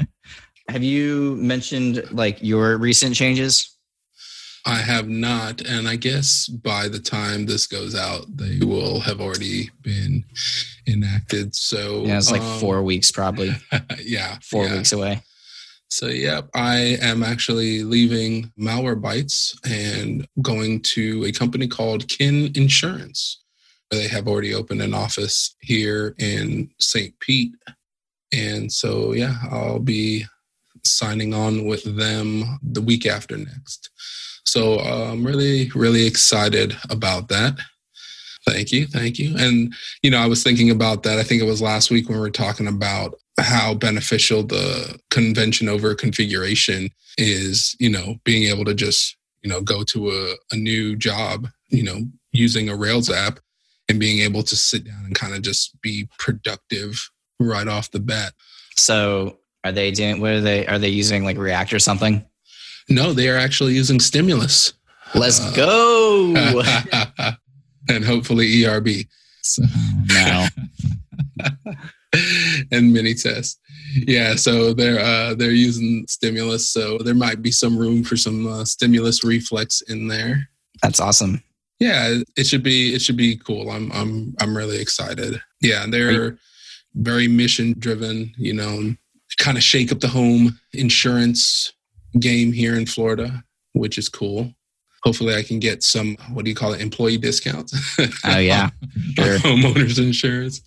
[0.68, 3.76] have you mentioned like your recent changes?
[4.64, 5.62] I have not.
[5.62, 10.24] And I guess by the time this goes out, they will have already been
[10.86, 11.54] enacted.
[11.54, 13.52] So yeah, it's like um, four weeks probably.
[14.02, 14.38] yeah.
[14.42, 14.76] Four yeah.
[14.76, 15.22] weeks away.
[15.90, 23.42] So, yep, I am actually leaving Malwarebytes and going to a company called Kin Insurance.
[23.90, 27.18] They have already opened an office here in St.
[27.20, 27.54] Pete.
[28.32, 30.26] And so, yeah, I'll be
[30.84, 33.90] signing on with them the week after next.
[34.44, 37.58] So uh, I'm really, really excited about that.
[38.46, 38.86] Thank you.
[38.86, 39.36] Thank you.
[39.36, 41.18] And, you know, I was thinking about that.
[41.18, 45.68] I think it was last week when we were talking about how beneficial the convention
[45.68, 50.56] over configuration is, you know, being able to just, you know, go to a, a
[50.56, 52.00] new job, you know,
[52.32, 53.40] using a Rails app
[53.88, 58.00] and being able to sit down and kind of just be productive right off the
[58.00, 58.32] bat.
[58.76, 62.24] So are they doing what are they are they using like React or something?
[62.88, 64.72] No, they are actually using Stimulus.
[65.14, 66.62] Let's uh, go.
[67.88, 68.88] and hopefully ERB.
[69.42, 69.62] So,
[70.08, 70.46] no.
[72.72, 73.60] and mini test.
[73.94, 78.46] Yeah, so they're uh, they're using stimulus, so there might be some room for some
[78.46, 80.48] uh, StimulusReflex in there.
[80.82, 81.42] That's awesome.
[81.78, 83.70] Yeah, it should be it should be cool.
[83.70, 85.40] I'm I'm I'm really excited.
[85.60, 86.38] Yeah, they're
[86.94, 88.32] very mission driven.
[88.36, 88.94] You know,
[89.38, 91.72] kind of shake up the home insurance
[92.18, 94.54] game here in Florida, which is cool
[95.02, 97.74] hopefully I can get some what do you call it employee discounts.
[98.24, 98.70] oh yeah,
[99.16, 99.38] sure.
[99.38, 100.62] homeowners insurance.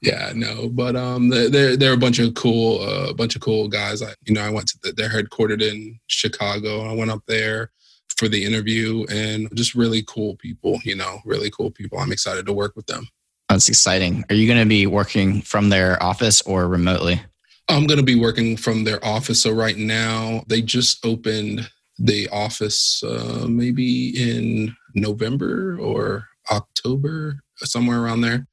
[0.00, 3.68] Yeah, no, but um, they're they're a bunch of cool, a uh, bunch of cool
[3.68, 4.02] guys.
[4.02, 6.88] I you know I went to the, they're headquartered in Chicago.
[6.88, 7.70] I went up there
[8.16, 10.78] for the interview and just really cool people.
[10.84, 11.98] You know, really cool people.
[11.98, 13.08] I'm excited to work with them.
[13.48, 14.24] That's exciting.
[14.30, 17.20] Are you going to be working from their office or remotely?
[17.68, 19.42] I'm going to be working from their office.
[19.42, 28.00] So right now they just opened the office uh, maybe in November or October, somewhere
[28.00, 28.46] around there.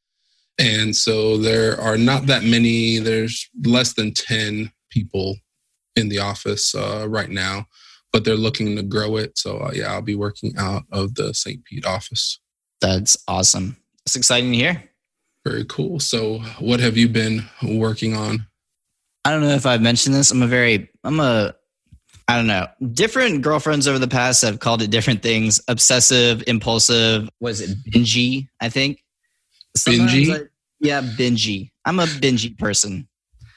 [0.59, 5.37] And so there are not that many, there's less than 10 people
[5.95, 7.65] in the office uh, right now,
[8.11, 9.37] but they're looking to grow it.
[9.37, 11.63] So, uh, yeah, I'll be working out of the St.
[11.63, 12.39] Pete office.
[12.81, 13.77] That's awesome.
[14.05, 14.83] It's exciting to hear.
[15.45, 15.99] Very cool.
[15.99, 18.45] So, what have you been working on?
[19.23, 20.31] I don't know if I've mentioned this.
[20.31, 21.55] I'm a very, I'm a
[22.29, 22.67] I don't know.
[22.93, 25.59] Different girlfriends over the past have called it different things.
[25.67, 27.27] Obsessive, impulsive.
[27.39, 28.47] Was it bingy?
[28.61, 29.03] I think.
[29.75, 30.35] bingy.
[30.35, 30.43] I,
[30.79, 31.71] yeah, bingy.
[31.85, 33.07] I'm a bingy person.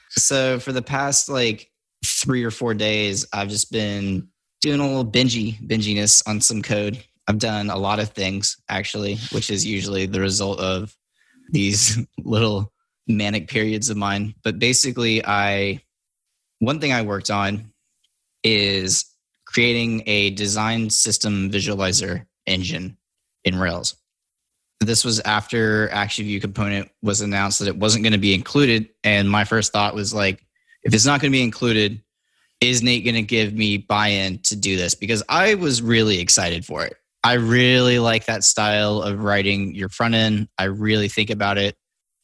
[0.09, 1.69] So for the past like
[2.03, 4.27] three or four days, I've just been
[4.61, 6.97] doing a little bingy binginess on some code.
[7.27, 10.97] I've done a lot of things actually, which is usually the result of
[11.51, 12.73] these little
[13.07, 14.33] manic periods of mine.
[14.43, 15.83] But basically, I
[16.57, 17.72] one thing I worked on
[18.43, 19.05] is
[19.45, 22.97] creating a design system visualizer engine
[23.43, 23.95] in Rails.
[24.79, 28.89] This was after Action View component was announced that it wasn't going to be included.
[29.03, 30.43] And my first thought was like,
[30.83, 32.01] if it's not going to be included,
[32.59, 34.95] is Nate going to give me buy in to do this?
[34.95, 36.95] Because I was really excited for it.
[37.23, 40.49] I really like that style of writing your front end.
[40.57, 41.75] I really think about it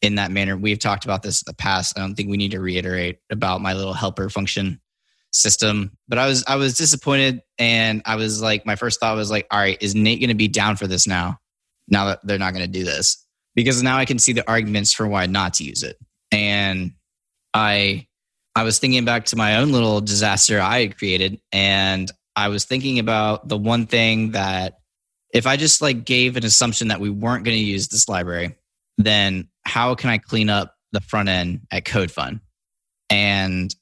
[0.01, 0.57] in that manner.
[0.57, 1.97] We've talked about this in the past.
[1.97, 4.81] I don't think we need to reiterate about my little helper function
[5.31, 5.91] system.
[6.07, 9.47] But I was I was disappointed, and I was like, my first thought was like,
[9.51, 11.37] all right, is Nate going to be down for this now?
[11.87, 14.93] Now that they're not going to do this, because now I can see the arguments
[14.93, 15.97] for why not to use it.
[16.31, 16.93] And
[17.53, 18.07] I
[18.55, 22.65] I was thinking back to my own little disaster I had created, and I was
[22.65, 24.79] thinking about the one thing that
[25.33, 28.55] if I just like gave an assumption that we weren't going to use this library,
[28.97, 32.41] then how can I clean up the front end at CodeFund?
[33.09, 33.73] And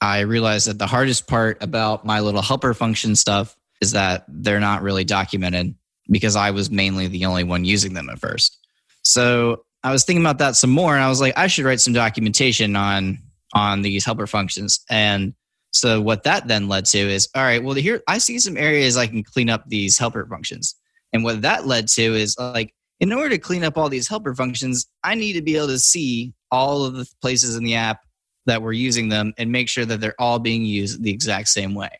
[0.00, 4.60] I realized that the hardest part about my little helper function stuff is that they're
[4.60, 5.74] not really documented
[6.10, 8.58] because I was mainly the only one using them at first.
[9.02, 11.80] So I was thinking about that some more and I was like, I should write
[11.80, 13.18] some documentation on
[13.54, 14.84] on these helper functions.
[14.90, 15.34] And
[15.70, 18.96] so what that then led to is, all right, well here I see some areas
[18.96, 20.74] I can clean up these helper functions.
[21.12, 24.34] And what that led to is like, in order to clean up all these helper
[24.34, 28.00] functions, I need to be able to see all of the places in the app
[28.48, 31.74] that we're using them and make sure that they're all being used the exact same
[31.74, 31.90] way.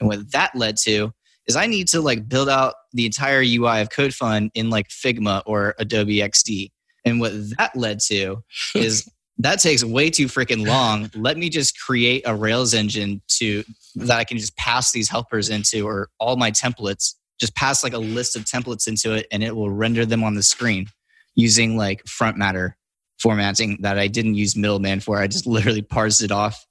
[0.00, 1.12] And what that led to
[1.46, 5.42] is I need to like build out the entire UI of CodeFund in like Figma
[5.46, 6.70] or Adobe XD.
[7.04, 8.42] And what that led to
[8.74, 11.10] is that takes way too freaking long.
[11.14, 13.64] Let me just create a Rails engine to
[13.96, 17.92] that I can just pass these helpers into or all my templates, just pass like
[17.92, 20.86] a list of templates into it and it will render them on the screen
[21.34, 22.76] using like front matter
[23.22, 25.18] formatting that I didn't use middleman for.
[25.18, 26.64] I just literally parsed it off.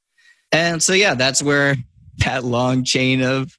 [0.52, 1.76] And so, yeah, that's where
[2.26, 3.58] that long chain of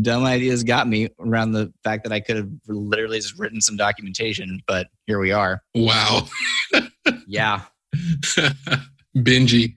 [0.00, 3.76] dumb ideas got me around the fact that I could have literally just written some
[3.76, 5.62] documentation, but here we are.
[5.74, 6.28] Wow.
[7.26, 7.62] yeah.
[9.16, 9.76] Bingy.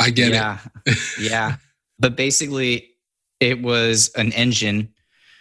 [0.00, 0.58] I get yeah.
[0.86, 0.98] it.
[1.20, 1.56] yeah.
[1.98, 2.90] But basically,
[3.40, 4.92] it was an engine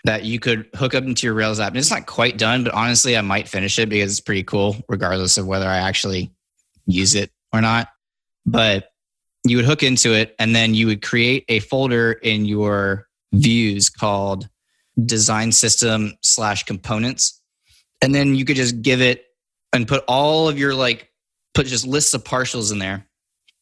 [0.04, 1.70] that you could hook up into your Rails app.
[1.70, 4.78] And it's not quite done, but honestly, I might finish it because it's pretty cool,
[4.88, 6.32] regardless of whether I actually
[6.88, 7.90] use it or not.
[8.46, 8.90] But
[9.46, 13.90] you would hook into it, and then you would create a folder in your views
[13.90, 14.50] called
[15.06, 17.40] design system slash components.
[18.02, 19.26] And then you could just give it
[19.74, 21.12] and put all of your like,
[21.54, 23.08] put just lists of partials in there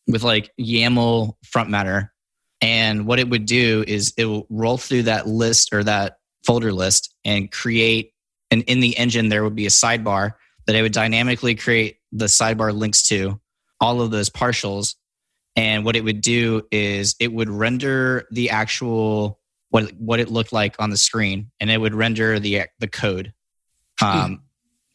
[0.07, 2.13] with like YAML front matter.
[2.61, 6.71] And what it would do is it will roll through that list or that folder
[6.71, 8.13] list and create,
[8.49, 10.33] and in the engine, there would be a sidebar
[10.67, 13.39] that it would dynamically create the sidebar links to
[13.80, 14.95] all of those partials.
[15.56, 20.54] And what it would do is it would render the actual what what it looked
[20.54, 23.34] like on the screen, and it would render the the code.
[24.01, 24.43] Um,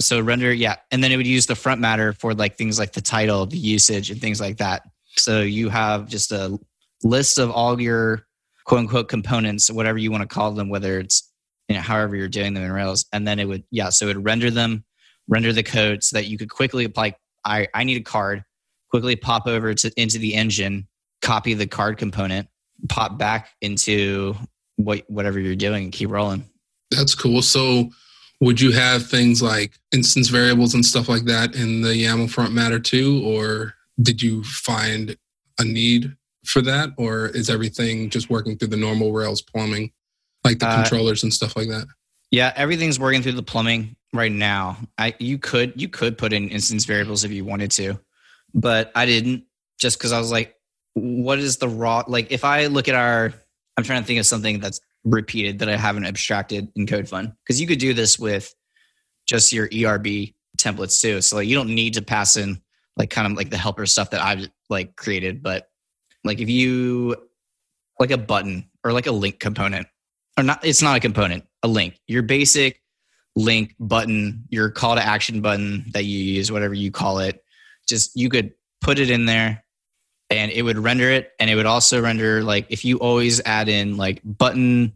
[0.00, 2.92] so render, yeah, and then it would use the front matter for like things like
[2.92, 4.82] the title, the usage, and things like that.
[5.16, 6.58] So you have just a
[7.02, 8.26] list of all your
[8.64, 11.30] quote unquote components, whatever you want to call them, whether it's
[11.68, 14.16] you know however you're doing them in Rails, and then it would yeah, so it
[14.16, 14.84] would render them,
[15.30, 17.14] render the code so that you could quickly apply.
[17.44, 18.44] I I need a card,
[18.90, 20.86] quickly pop over to into the engine,
[21.22, 22.48] copy the card component,
[22.90, 24.34] pop back into
[24.76, 26.44] what whatever you're doing, and keep rolling.
[26.90, 27.40] That's cool.
[27.40, 27.90] So
[28.40, 32.52] would you have things like instance variables and stuff like that in the YAML front
[32.52, 35.16] matter too, or did you find
[35.58, 39.92] a need for that, or is everything just working through the normal Rails plumbing,
[40.42, 41.86] like the Uh, controllers and stuff like that?
[42.30, 44.76] Yeah, everything's working through the plumbing right now.
[44.98, 47.98] I you could you could put in instance variables if you wanted to,
[48.54, 49.44] but I didn't
[49.78, 50.54] just because I was like,
[50.94, 52.30] what is the raw like?
[52.30, 53.32] If I look at our,
[53.76, 57.60] I'm trying to think of something that's repeated that I haven't abstracted in CodeFund because
[57.60, 58.54] you could do this with
[59.26, 61.20] just your ERB templates too.
[61.22, 62.60] So like you don't need to pass in
[62.96, 65.68] like kind of like the helper stuff that I've like created, but
[66.24, 67.16] like if you
[67.98, 69.86] like a button or like a link component
[70.38, 72.80] or not it's not a component a link your basic
[73.36, 77.42] link button your call to action button that you use whatever you call it
[77.88, 79.62] just you could put it in there
[80.30, 81.32] and it would render it.
[81.38, 84.94] And it would also render like if you always add in like button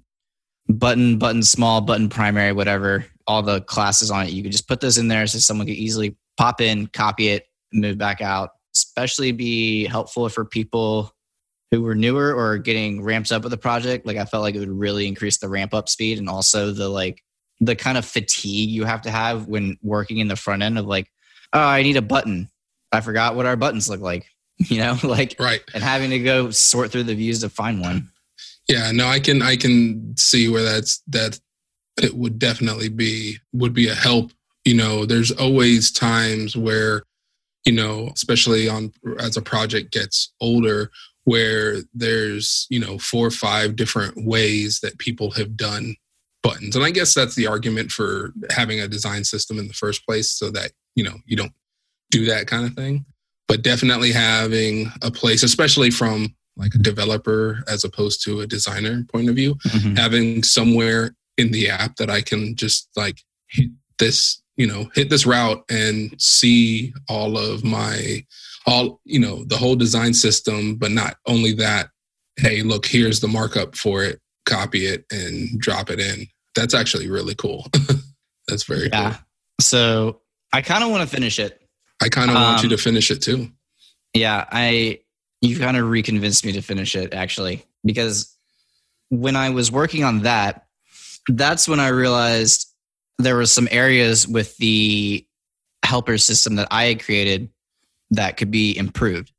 [0.68, 4.80] button button small button primary whatever all the classes on it you could just put
[4.80, 8.50] those in there so someone could easily pop in copy it move back out.
[8.74, 11.12] Especially be helpful for people
[11.70, 14.06] who were newer or getting ramped up with the project.
[14.06, 16.88] Like i felt like it would really increase the ramp up speed and also the
[16.88, 17.22] like
[17.60, 20.86] the kind of fatigue you have to have when working in the front end of
[20.86, 21.10] like
[21.52, 22.48] oh i need a button
[22.92, 24.26] i forgot what our buttons look like
[24.58, 25.62] you know like Right.
[25.74, 28.10] and having to go sort through the views to find one
[28.68, 31.38] Yeah, no, I can I can see where that's that
[32.02, 34.32] it would definitely be would be a help.
[34.64, 37.02] You know, there's always times where,
[37.66, 40.90] you know, especially on as a project gets older,
[41.24, 45.94] where there's, you know, four or five different ways that people have done
[46.44, 46.76] buttons.
[46.76, 50.30] And I guess that's the argument for having a design system in the first place
[50.30, 51.52] so that, you know, you don't
[52.10, 53.04] do that kind of thing.
[53.48, 59.04] But definitely having a place, especially from like a developer as opposed to a designer
[59.10, 59.96] point of view, mm-hmm.
[59.96, 65.10] having somewhere in the app that I can just like hit this, you know, hit
[65.10, 68.24] this route and see all of my
[68.66, 71.88] all, you know, the whole design system, but not only that,
[72.36, 76.26] hey, look, here's the markup for it, copy it and drop it in.
[76.54, 77.66] That's actually really cool.
[78.48, 79.20] That's very yeah cool.
[79.60, 80.20] so
[80.52, 81.60] i kind of want to finish it
[82.02, 83.50] I kind of want you Um, to finish it too.
[84.12, 85.00] Yeah, I
[85.40, 88.36] you kind of reconvinced me to finish it actually because
[89.08, 90.66] when I was working on that,
[91.28, 92.66] that's when I realized
[93.18, 95.24] there were some areas with the
[95.84, 97.48] helper system that I had created
[98.10, 99.30] that could be improved.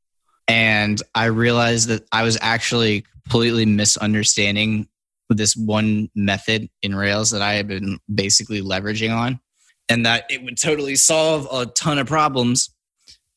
[0.48, 4.88] And I realized that I was actually completely misunderstanding
[5.28, 9.40] this one method in Rails that I had been basically leveraging on,
[9.88, 12.70] and that it would totally solve a ton of problems.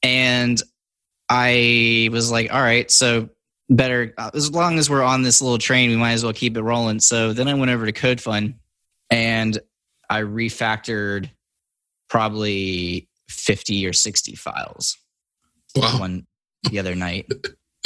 [0.04, 0.62] And
[1.30, 3.30] I was like, all right, so
[3.70, 6.62] better as long as we're on this little train, we might as well keep it
[6.62, 7.00] rolling.
[7.00, 8.56] So then I went over to CodeFund
[9.12, 9.60] and
[10.10, 11.30] I refactored
[12.10, 14.98] probably 50 or 60 files
[15.76, 16.00] Wow.
[16.00, 16.28] one
[16.64, 17.32] the other night.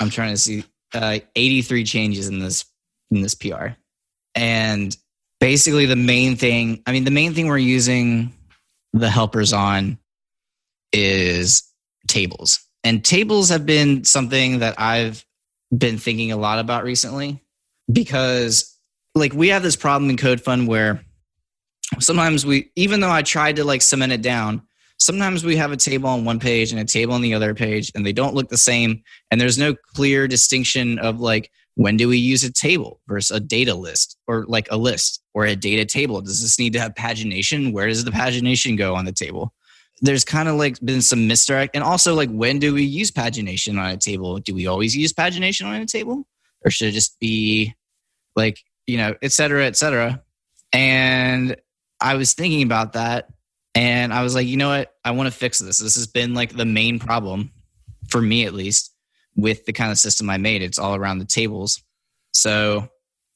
[0.00, 2.64] I'm trying to see uh, 83 changes in this
[3.10, 3.68] in this PR.
[4.34, 4.96] And
[5.40, 8.32] basically the main thing, I mean the main thing we're using
[8.92, 9.98] the helpers on
[10.92, 11.62] is
[12.06, 12.60] tables.
[12.82, 15.24] And tables have been something that I've
[15.76, 17.42] been thinking a lot about recently
[17.92, 18.78] because
[19.14, 21.02] like we have this problem in Code CodeFund where
[22.00, 24.62] sometimes we even though I tried to like cement it down,
[24.98, 27.90] sometimes we have a table on one page and a table on the other page
[27.94, 32.08] and they don't look the same and there's no clear distinction of like when do
[32.08, 35.84] we use a table versus a data list or like a list or a data
[35.84, 39.52] table does this need to have pagination where does the pagination go on the table
[40.02, 43.78] there's kind of like been some misdirect, and also like when do we use pagination
[43.78, 44.38] on a table?
[44.38, 46.26] Do we always use pagination on a table,
[46.64, 47.74] or should it just be
[48.36, 50.22] like you know, et cetera, et cetera?
[50.72, 51.56] And
[52.00, 53.28] I was thinking about that,
[53.74, 54.94] and I was like, you know what?
[55.04, 55.78] I want to fix this.
[55.78, 57.50] This has been like the main problem
[58.08, 58.93] for me, at least,
[59.36, 60.62] with the kind of system I made.
[60.62, 61.82] It's all around the tables.
[62.32, 62.88] So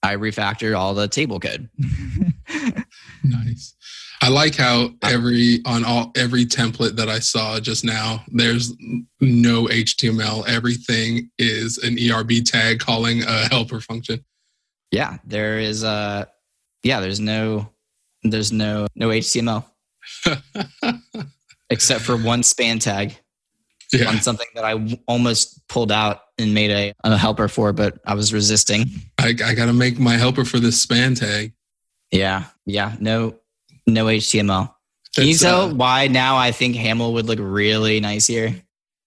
[0.02, 1.68] I refactored all the table code.
[3.24, 3.74] nice.
[4.20, 8.72] I like how every on all every template that I saw just now, there's
[9.20, 10.46] no HTML.
[10.48, 14.24] Everything is an ERB tag calling a helper function.
[14.90, 16.28] Yeah, there is a
[16.82, 17.70] yeah, there's no
[18.24, 19.64] there's no no HTML.
[21.70, 23.16] except for one span tag
[23.92, 24.08] yeah.
[24.08, 28.14] on something that I almost pulled out and made a, a helper for, but I
[28.14, 28.86] was resisting.
[29.18, 31.52] I, I got to make my helper for this span tag.
[32.10, 33.34] Yeah, yeah, no
[33.86, 34.72] no HTML.
[35.14, 38.54] Can you tell uh, why now I think Haml would look really nice here?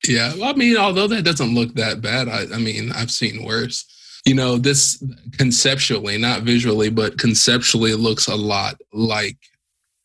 [0.07, 3.45] Yeah, well, I mean, although that doesn't look that bad, I, I mean, I've seen
[3.45, 3.86] worse.
[4.25, 5.03] You know, this
[5.38, 9.38] conceptually, not visually, but conceptually, looks a lot like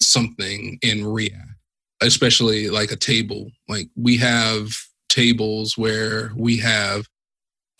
[0.00, 1.55] something in React,
[2.02, 3.50] especially like a table.
[3.68, 4.70] Like we have
[5.08, 7.06] tables where we have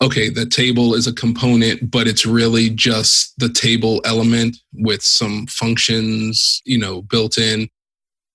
[0.01, 5.47] okay, the table is a component, but it's really just the table element with some
[5.47, 7.67] functions, you know, built in.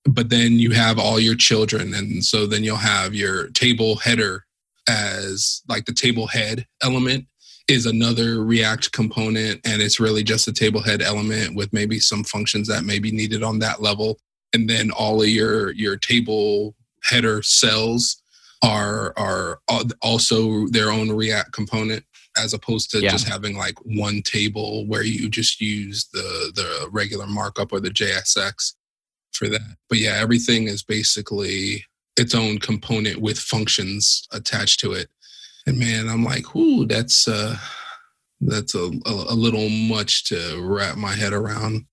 [0.05, 1.95] But then you have all your children.
[1.95, 4.45] And so then you'll have your table header
[4.89, 7.27] as like the table head element
[7.69, 9.61] is another React component.
[9.65, 13.13] And it's really just a table head element with maybe some functions that may be
[13.13, 14.19] needed on that level.
[14.53, 16.75] And then all of your, your table
[17.05, 18.23] header cells
[18.63, 19.61] are are
[20.01, 22.05] also their own React component
[22.37, 23.11] as opposed to yeah.
[23.11, 27.91] just having like one table where you just use the the regular markup or the
[27.91, 28.75] JSX
[29.33, 29.77] for that.
[29.89, 31.85] But yeah, everything is basically
[32.17, 35.09] its own component with functions attached to it.
[35.67, 37.57] And man, I'm like, ooh, that's uh
[38.41, 41.87] that's a, a, a little much to wrap my head around.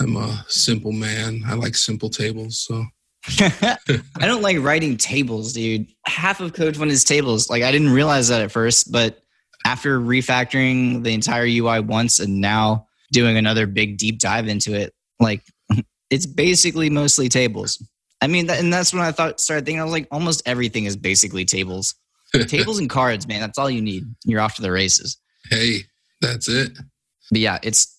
[0.00, 1.42] I'm a simple man.
[1.46, 2.84] I like simple tables, so
[3.40, 3.78] I
[4.20, 5.86] don't like writing tables, dude.
[6.06, 7.48] Half of CodeFund is tables.
[7.48, 9.20] Like I didn't realize that at first, but
[9.64, 14.92] after refactoring the entire UI once and now doing another big deep dive into it,
[15.20, 15.42] like
[16.10, 17.82] it's basically mostly tables.
[18.20, 19.80] I mean, that, and that's when I thought started thinking.
[19.80, 21.94] I was like, almost everything is basically tables,
[22.46, 23.40] tables and cards, man.
[23.40, 24.04] That's all you need.
[24.24, 25.18] You're off to the races.
[25.50, 25.80] Hey,
[26.20, 26.72] that's it.
[27.30, 27.93] But yeah, it's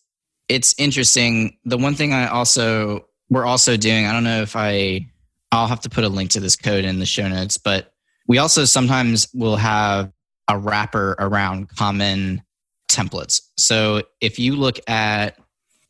[0.50, 1.58] it's interesting.
[1.66, 4.06] The one thing I also we're also doing.
[4.06, 5.08] I don't know if I
[5.52, 7.93] I'll have to put a link to this code in the show notes, but
[8.28, 10.12] we also sometimes will have
[10.48, 12.43] a wrapper around common
[12.89, 13.41] templates.
[13.58, 15.38] So if you look at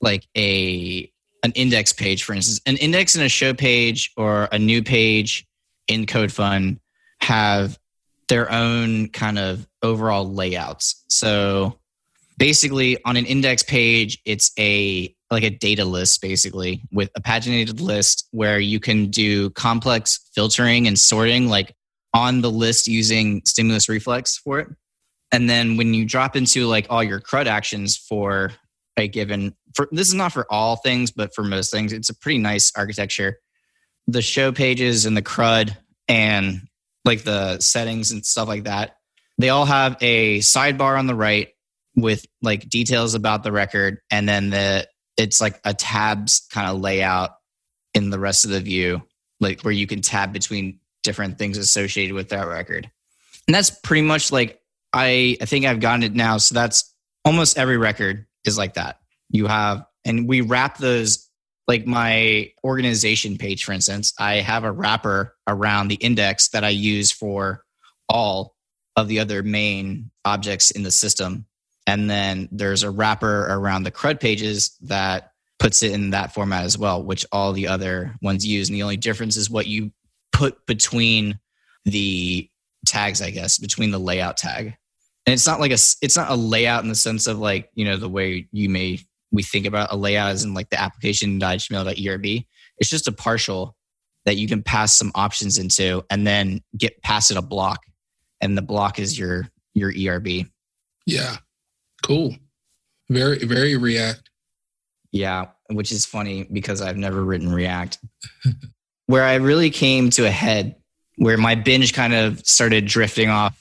[0.01, 1.11] like a
[1.43, 5.45] an index page, for instance, an index and a show page or a new page
[5.87, 6.79] in CodeFund
[7.21, 7.77] have
[8.27, 11.03] their own kind of overall layouts.
[11.09, 11.79] So
[12.37, 17.81] basically on an index page, it's a like a data list basically with a paginated
[17.81, 21.75] list where you can do complex filtering and sorting like
[22.13, 24.67] on the list using StimulusReflex for it.
[25.31, 28.51] And then when you drop into like all your crud actions for
[28.97, 32.15] a given for this is not for all things but for most things it's a
[32.15, 33.39] pretty nice architecture.
[34.07, 35.75] The show pages and the crud
[36.07, 36.61] and
[37.03, 38.97] like the settings and stuff like that
[39.37, 41.49] they all have a sidebar on the right
[41.95, 44.87] with like details about the record and then the
[45.17, 47.31] it's like a tabs kind of layout
[47.93, 49.01] in the rest of the view,
[49.39, 52.89] like where you can tab between different things associated with that record.
[53.47, 54.59] And that's pretty much like
[54.93, 56.37] I I think I've gotten it now.
[56.37, 56.93] So that's
[57.23, 58.99] almost every record is like that.
[59.29, 61.29] You have and we wrap those
[61.67, 66.69] like my organization page, for instance, I have a wrapper around the index that I
[66.69, 67.63] use for
[68.07, 68.55] all
[68.95, 71.45] of the other main objects in the system.
[71.87, 76.63] And then there's a wrapper around the CRUD pages that puts it in that format
[76.63, 78.69] as well, which all the other ones use.
[78.69, 79.91] And the only difference is what you
[80.33, 81.39] put between
[81.85, 82.49] the
[82.85, 84.75] tags, I guess, between the layout tag.
[85.25, 87.85] And it's not like a it's not a layout in the sense of like, you
[87.85, 88.99] know, the way you may
[89.31, 92.45] we think about a layout as in like the application.html.erb.
[92.77, 93.75] It's just a partial
[94.25, 97.81] that you can pass some options into and then get past it a block.
[98.41, 100.45] And the block is your your ERB.
[101.05, 101.37] Yeah.
[102.05, 102.35] Cool.
[103.09, 104.29] Very, very React.
[105.11, 107.97] Yeah, which is funny because I've never written React.
[109.07, 110.75] where I really came to a head,
[111.17, 113.59] where my binge kind of started drifting off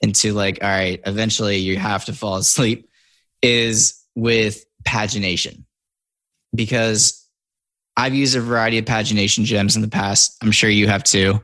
[0.00, 2.88] into like, all right, eventually you have to fall asleep,
[3.42, 5.64] is with pagination.
[6.54, 7.26] Because
[7.96, 10.36] I've used a variety of pagination gems in the past.
[10.42, 11.42] I'm sure you have too,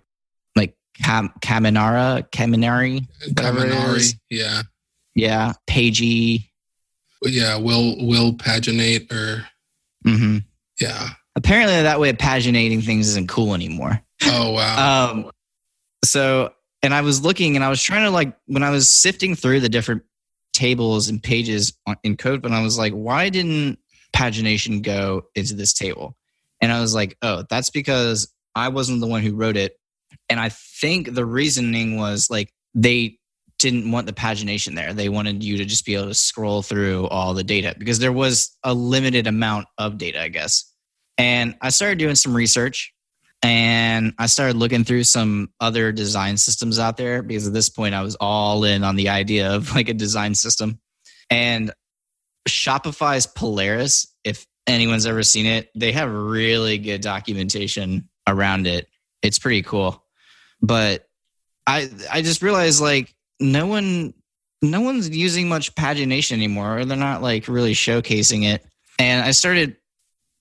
[0.56, 4.62] like Cam- Caminara, Caminari, Kaminari, yeah,
[5.18, 6.44] Yeah, Pagy.
[7.22, 7.56] yeah.
[7.56, 9.44] Will will paginate or
[10.04, 10.38] hmm
[10.80, 11.08] yeah.
[11.34, 14.00] Apparently, that way of paginating things isn't cool anymore.
[14.24, 15.10] Oh wow.
[15.12, 15.30] Um,
[16.04, 16.52] so,
[16.82, 19.58] and I was looking and I was trying to like, when I was sifting through
[19.58, 20.02] the different
[20.52, 21.72] tables and pages
[22.04, 23.80] in code, but I was like, why didn't
[24.14, 26.16] pagination go into this table?
[26.62, 29.76] And I was like, oh, that's because I wasn't the one who wrote it.
[30.28, 33.18] And I think the reasoning was like, they
[33.58, 34.92] didn't want the pagination there.
[34.92, 38.12] They wanted you to just be able to scroll through all the data because there
[38.12, 40.72] was a limited amount of data, I guess.
[41.16, 42.94] And I started doing some research
[43.42, 47.94] and I started looking through some other design systems out there because at this point
[47.94, 50.80] I was all in on the idea of like a design system.
[51.30, 51.72] And
[52.48, 58.88] Shopify's Polaris, if anyone's ever seen it, they have really good documentation around it.
[59.22, 60.04] It's pretty cool.
[60.62, 61.06] But
[61.66, 64.14] I I just realized like no one
[64.60, 68.64] no one's using much pagination anymore or they're not like really showcasing it.
[68.98, 69.76] And I started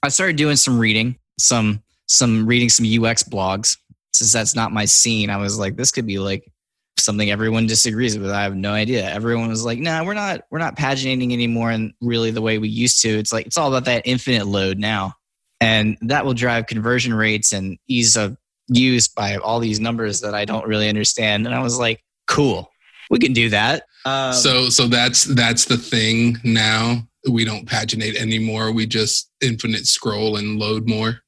[0.04, 3.78] I started doing some reading, some some reading some UX blogs.
[4.14, 6.52] Since that's not my scene, I was like, this could be like
[6.98, 8.32] something everyone disagrees with.
[8.32, 9.08] I have no idea.
[9.08, 12.58] Everyone was like, no, nah, we're not we're not paginating anymore and really the way
[12.58, 13.10] we used to.
[13.10, 15.14] It's like it's all about that infinite load now.
[15.60, 18.38] And that will drive conversion rates and ease of
[18.68, 21.46] use by all these numbers that I don't really understand.
[21.46, 22.70] And I was like, cool.
[23.10, 23.84] We can do that.
[24.06, 27.08] Um, so so that's that's the thing now.
[27.30, 28.72] We don't paginate anymore.
[28.72, 31.20] We just infinite scroll and load more.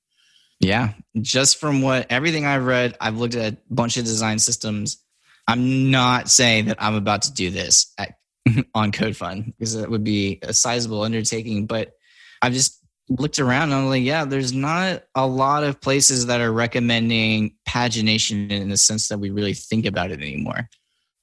[0.59, 5.01] Yeah, just from what everything I've read, I've looked at a bunch of design systems.
[5.47, 8.15] I'm not saying that I'm about to do this at,
[8.75, 11.93] on CodeFund because it would be a sizable undertaking, but
[12.41, 16.41] I've just looked around and I'm like, yeah, there's not a lot of places that
[16.41, 20.69] are recommending pagination in the sense that we really think about it anymore.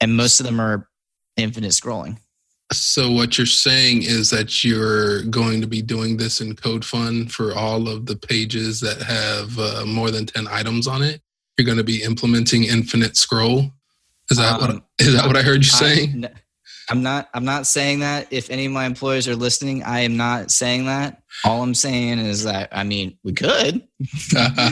[0.01, 0.87] And most of them are
[1.37, 2.17] infinite scrolling.
[2.73, 7.53] So what you're saying is that you're going to be doing this in CodeFund for
[7.55, 11.21] all of the pages that have uh, more than 10 items on it.
[11.57, 13.71] You're going to be implementing infinite scroll.
[14.29, 16.25] Is that what Um, is that what I heard you I- saying?
[16.25, 16.33] n-
[16.89, 17.27] I'm not.
[17.33, 18.27] I'm not saying that.
[18.31, 21.21] If any of my employers are listening, I am not saying that.
[21.43, 23.85] All I'm saying is that I mean we could.
[24.33, 24.69] hey,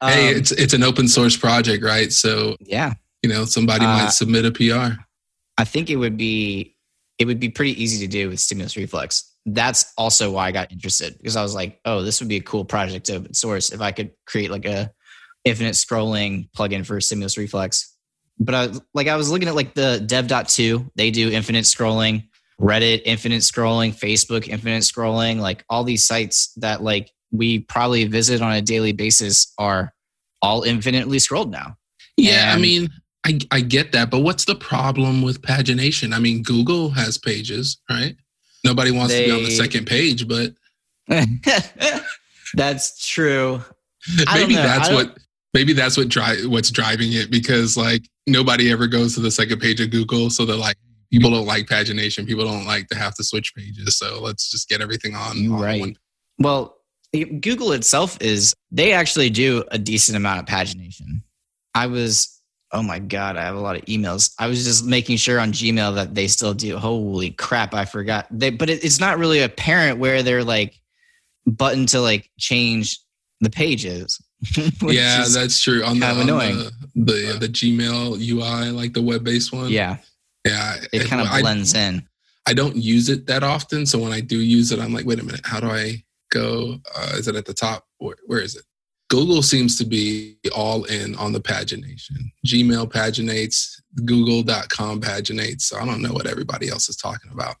[0.00, 2.12] Um, it's it's an open source project, right?
[2.12, 2.94] So yeah.
[3.24, 5.00] You know somebody Uh, might submit a PR.
[5.56, 6.76] I think it would be
[7.18, 9.22] it would be pretty easy to do with StimulusReflex.
[9.46, 12.42] That's also why I got interested because I was like, oh, this would be a
[12.42, 14.90] cool project to open source if I could create like a
[15.42, 17.86] infinite scrolling plugin for StimulusReflex.
[18.38, 22.28] But I like I was looking at like the dev.to, they do infinite scrolling,
[22.60, 28.42] Reddit infinite scrolling, Facebook infinite scrolling, like all these sites that like we probably visit
[28.42, 29.94] on a daily basis are
[30.42, 31.76] all infinitely scrolled now.
[32.16, 32.88] Yeah, I mean,
[33.24, 36.14] I I get that, but what's the problem with pagination?
[36.14, 38.16] I mean, Google has pages, right?
[38.64, 40.52] Nobody wants to be on the second page, but
[42.54, 43.62] That's true.
[44.32, 45.18] Maybe that's what
[45.54, 49.60] maybe that's what dri- what's driving it because like nobody ever goes to the second
[49.60, 50.76] page of Google, so they're like
[51.10, 54.68] people don't like pagination, people don't like to have to switch pages, so let's just
[54.68, 55.52] get everything on.
[55.52, 55.80] On right.
[55.80, 55.96] one-
[56.38, 56.76] Well,
[57.40, 61.22] Google itself is they actually do a decent amount of pagination.
[61.74, 62.33] I was
[62.74, 64.34] oh my god, I have a lot of emails.
[64.38, 66.76] I was just making sure on Gmail that they still do.
[66.76, 68.26] Holy crap, I forgot.
[68.30, 70.78] They but it, it's not really apparent where they're like
[71.46, 72.98] button to like change
[73.40, 74.20] the pages.
[74.82, 75.82] Yeah, that's true.
[75.84, 76.58] On the, of on annoying.
[76.58, 79.70] the the the Gmail UI, like the web based one.
[79.70, 79.96] yeah,
[80.44, 80.76] yeah.
[80.92, 82.06] it kind of I- blends in.
[82.46, 83.86] I don't use it that often.
[83.86, 86.76] So when I do use it, I'm like, wait a minute, how do I go?
[86.94, 87.86] Uh, is it at the top?
[87.96, 88.64] Where, where is it?
[89.14, 92.32] Google seems to be all in on the pagination.
[92.44, 95.62] Gmail paginates, Google.com paginates.
[95.62, 97.54] So I don't know what everybody else is talking about.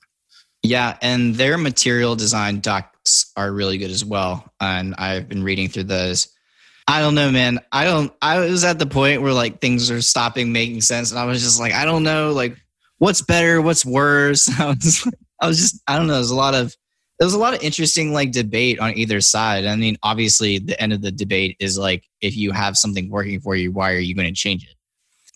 [0.64, 4.52] Yeah, and their material design docs are really good as well.
[4.60, 6.28] And I've been reading through those.
[6.88, 7.60] I don't know, man.
[7.70, 11.20] I don't I was at the point where like things are stopping making sense and
[11.20, 12.56] I was just like, I don't know, like
[12.98, 14.48] what's better, what's worse.
[14.60, 15.08] I was
[15.40, 16.76] I was just I don't know, there's a lot of
[17.18, 19.66] there was a lot of interesting like debate on either side.
[19.66, 23.40] I mean, obviously the end of the debate is like if you have something working
[23.40, 24.74] for you, why are you going to change it?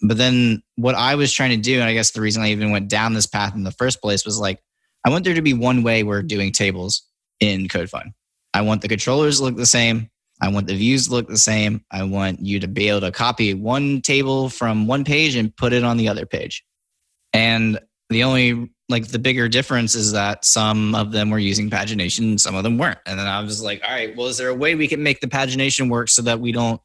[0.02, 2.70] But then what I was trying to do, and I guess the reason I even
[2.70, 4.60] went down this path in the first place was like
[5.04, 7.02] I want there to be one way we're doing tables
[7.40, 8.12] in CodeFund.
[8.54, 10.10] I want the controllers look the same.
[10.40, 11.84] I want the views look the same.
[11.90, 15.72] I want you to be able to copy one table from one page and put
[15.72, 16.64] it on the other page.
[17.32, 22.40] And the only like the bigger difference is that some of them were using pagination,
[22.40, 22.98] some of them weren't.
[23.04, 25.20] And then I was like, all right, well, is there a way we can make
[25.20, 26.80] the pagination work so that we don't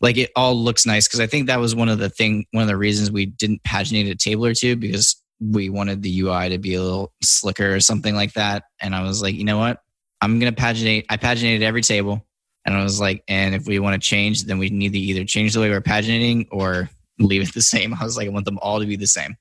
[0.00, 1.06] like it all looks nice?
[1.06, 3.62] Because I think that was one of the thing, one of the reasons we didn't
[3.62, 7.74] paginate a table or two because we wanted the UI to be a little slicker
[7.74, 8.64] or something like that.
[8.80, 9.80] And I was like, you know what?
[10.20, 11.04] I'm gonna paginate.
[11.10, 12.26] I paginated every table,
[12.64, 15.24] and I was like, and if we want to change, then we need to either
[15.24, 16.88] change the way we're paginating or
[17.18, 17.94] leave it the same.
[18.00, 19.36] I was like, I want them all to be the same.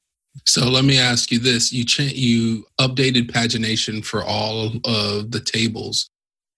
[0.45, 5.39] So let me ask you this: you cha- you updated pagination for all of the
[5.39, 6.09] tables.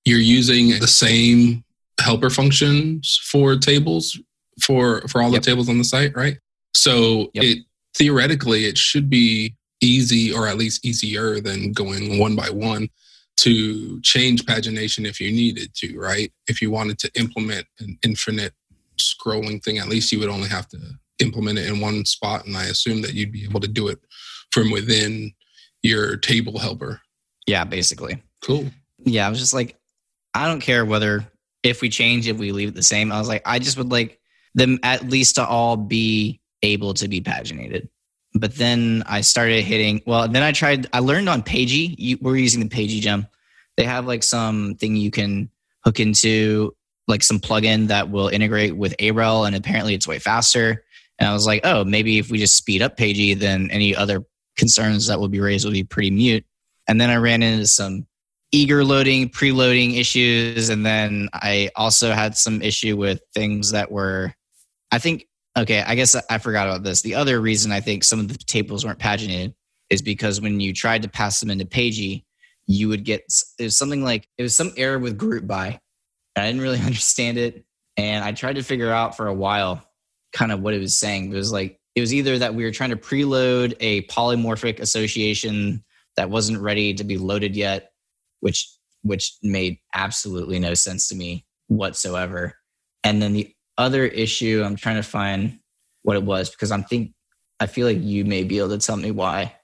[0.06, 1.64] You're using the same
[2.00, 4.20] helper functions for tables
[4.62, 5.42] for for all Yep.
[5.42, 6.38] the tables on the site, right?
[6.74, 7.44] So Yep.
[7.44, 7.58] it
[7.98, 12.90] theoretically it should be easy or at least easier than going one by one
[13.38, 16.32] to change pagination if you needed to, right?
[16.48, 18.54] If you wanted to implement an infinite
[18.98, 20.80] scrolling thing, at least you would only have to
[21.20, 22.46] implement it in one spot.
[22.46, 24.00] And I assume that you'd be able to do it
[24.52, 25.32] from within
[25.84, 27.02] your table helper.
[27.48, 28.22] Yeah, basically.
[28.44, 28.66] Cool.
[29.04, 29.78] Yeah, I was just like,
[30.34, 31.26] I don't care whether
[31.64, 33.12] if we change, if we leave it the same.
[33.12, 34.20] I was like, I just would like
[34.54, 37.90] them at least to all be able to be paginated.
[38.34, 40.02] But then I started hitting.
[40.06, 40.88] Well, then I tried.
[40.92, 41.96] I learned on Pagy.
[41.98, 43.28] You, we're using the Pagy gem.
[43.78, 45.50] They have like some thing you can
[45.86, 46.76] hook into,
[47.08, 50.84] like some plugin that will integrate with Arel, and apparently it's way faster.
[51.20, 54.24] And I was like, oh, maybe if we just speed up Pagy, then any other
[54.58, 56.46] concerns that will be raised will be pretty mute.
[56.88, 58.06] And then I ran into some
[58.52, 60.70] eager loading, preloading issues.
[60.70, 64.34] And then I also had some issue with things that were,
[64.92, 67.02] I think, okay, I guess I forgot about this.
[67.02, 69.54] The other reason I think some of the tables weren't paginated
[69.90, 72.24] is because when you tried to pass them into Pagy,
[72.68, 73.22] you would get,
[73.60, 75.80] it was something like, it was some error with group by.
[76.36, 77.66] I didn't really understand it.
[77.98, 79.86] And I tried to figure out for a while
[80.36, 81.32] kind of what it was saying.
[81.32, 85.84] It was like, it was either that we were trying to preload a polymorphic association
[86.18, 87.92] that wasn't ready to be loaded yet,
[88.42, 88.70] which
[89.02, 92.56] which made absolutely no sense to me whatsoever.
[93.04, 95.60] And then the other issue, I'm trying to find
[96.02, 97.14] what it was because I'm think
[97.60, 99.56] I feel like you may be able to tell me why.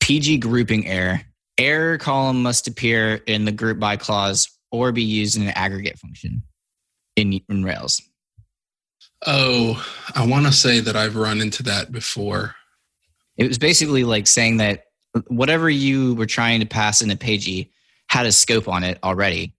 [0.00, 1.20] PG grouping error.
[1.58, 5.98] Error column must appear in the group by clause or be used in an aggregate
[5.98, 6.42] function
[7.16, 8.00] in, in Rails.
[9.26, 12.54] Oh, I want to say that I've run into that before.
[13.36, 14.84] It was basically like saying that
[15.28, 17.70] whatever you were trying to pass into Pagy
[18.08, 19.54] had a scope on it already.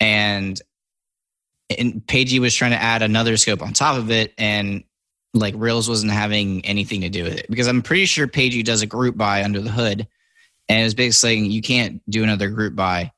[0.00, 0.60] And,
[1.78, 4.32] and Pagy was trying to add another scope on top of it.
[4.36, 4.84] And
[5.32, 8.82] like Rails wasn't having anything to do with it because I'm pretty sure Pagy does
[8.82, 10.06] a group by under the hood.
[10.68, 13.12] And it was basically saying you can't do another group by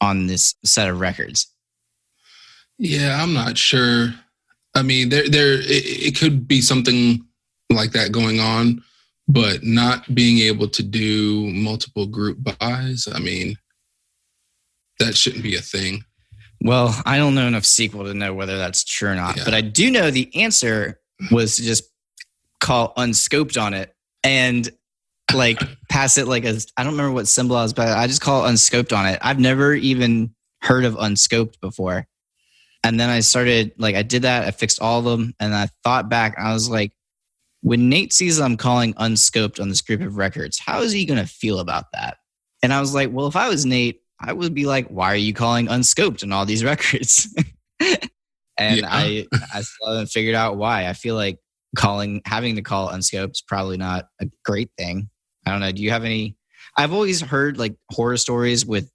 [0.00, 1.48] on this set of records.
[2.78, 4.14] Yeah, I'm not sure.
[4.74, 7.24] I mean, there, there, it, it could be something
[7.70, 8.82] like that going on,
[9.28, 13.08] but not being able to do multiple group buys.
[13.12, 13.56] I mean,
[14.98, 16.04] that shouldn't be a thing.
[16.60, 19.44] Well, I don't know enough SQL to know whether that's true or not, Yeah.
[19.44, 21.00] but I do know the answer
[21.30, 21.84] was to just
[22.60, 24.70] call unscoped on it and
[25.32, 25.60] like
[25.90, 28.46] pass it like a I don't remember what symbol I was, but I just call
[28.46, 29.18] unscoped on it.
[29.22, 32.06] I've never even heard of unscoped before.
[32.84, 35.68] And then I started like I did that, I fixed all of them, and I
[35.82, 36.92] thought back, I was like,
[37.62, 41.26] when Nate sees I'm calling unscoped on this group of records, how is he gonna
[41.26, 42.18] feel about that?
[42.62, 45.16] And I was like, well, if I was Nate, I would be like, why are
[45.16, 47.34] you calling unscoped on all these records?
[47.80, 48.88] and Yeah.
[48.88, 50.86] I I still haven't figured out why.
[50.86, 51.38] I feel like
[51.76, 55.08] calling having to call unscoped is probably not a great thing.
[55.46, 55.72] I don't know.
[55.72, 56.36] Do you have any
[56.76, 58.90] I've always heard like horror stories with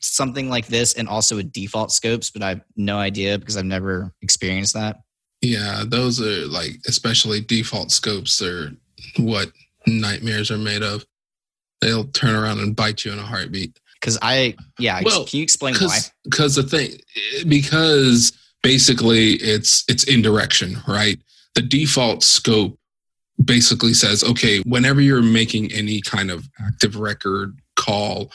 [0.00, 3.64] something like this and also with default scopes, but I have no idea because I've
[3.64, 5.00] never experienced that.
[5.42, 8.72] Yeah, those are like, especially default scopes are
[9.18, 9.50] what
[9.86, 11.04] nightmares are made of.
[11.80, 13.78] They'll turn around and bite you in a heartbeat.
[14.00, 15.80] Because I, yeah, Well, can you explain why?
[15.80, 17.00] because because the thing
[17.48, 18.32] because
[18.62, 21.18] basically it's it's indirection right
[21.54, 22.76] the default scope
[23.44, 28.30] basically says okay whenever you're making any kind of active record call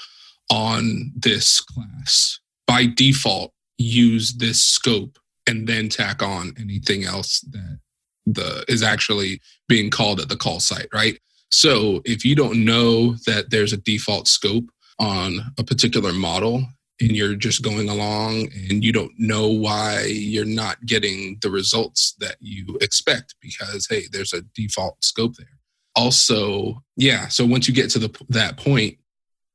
[0.50, 2.40] on this class.
[2.68, 5.18] By default use this scope
[5.48, 7.80] and then tack on anything else that
[8.26, 11.20] the is actually being called at the call site right?
[11.50, 14.66] So if you don't know that there's a default scope
[15.00, 16.66] on a particular model
[17.02, 22.16] and you're just going along and you don't know why you're not getting the results
[22.20, 25.48] that you expect because hey there's a default scope there.
[25.96, 28.98] Also yeah so once you get to the that point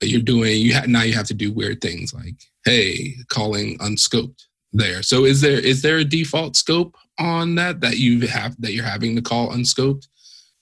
[0.06, 4.46] you're doing you have now you have to do weird things like hey calling unscoped
[4.72, 8.72] there so is there is there a default scope on that that you have that
[8.72, 10.06] you're having to call unscoped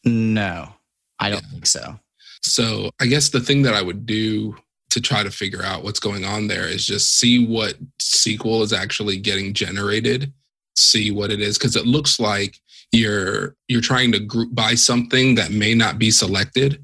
[0.05, 0.72] No,
[1.18, 1.51] I don't Yeah.
[1.51, 1.99] think so.
[2.43, 4.57] So I guess the thing that I would do
[4.91, 8.72] to try to figure out what's going on there is just see what SQL is
[8.72, 10.32] actually getting generated,
[10.76, 12.61] see what it is, because it looks like
[12.93, 16.82] you're you're trying to group by something that may not be selected,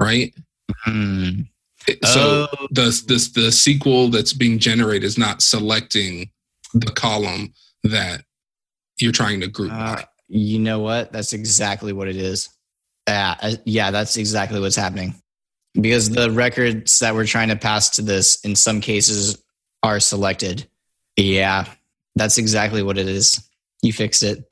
[0.00, 0.34] right?
[0.84, 1.42] Hmm.
[2.04, 2.66] So Oh.
[2.70, 6.30] the the the SQL that's being generated is not selecting
[6.72, 7.52] the column
[7.84, 8.24] that
[9.00, 11.12] you're trying to group Uh, you know what?
[11.12, 12.48] That's exactly what it is.
[13.06, 15.14] Yeah, uh, yeah, that's exactly what's happening.
[15.78, 19.42] Because the records that we're trying to pass to this, in some cases,
[19.82, 20.66] are selected.
[21.16, 21.66] Yeah,
[22.16, 23.46] that's exactly what it is.
[23.82, 24.44] You fixed it.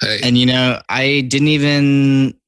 [0.00, 2.38] Hey, And you know, I didn't even.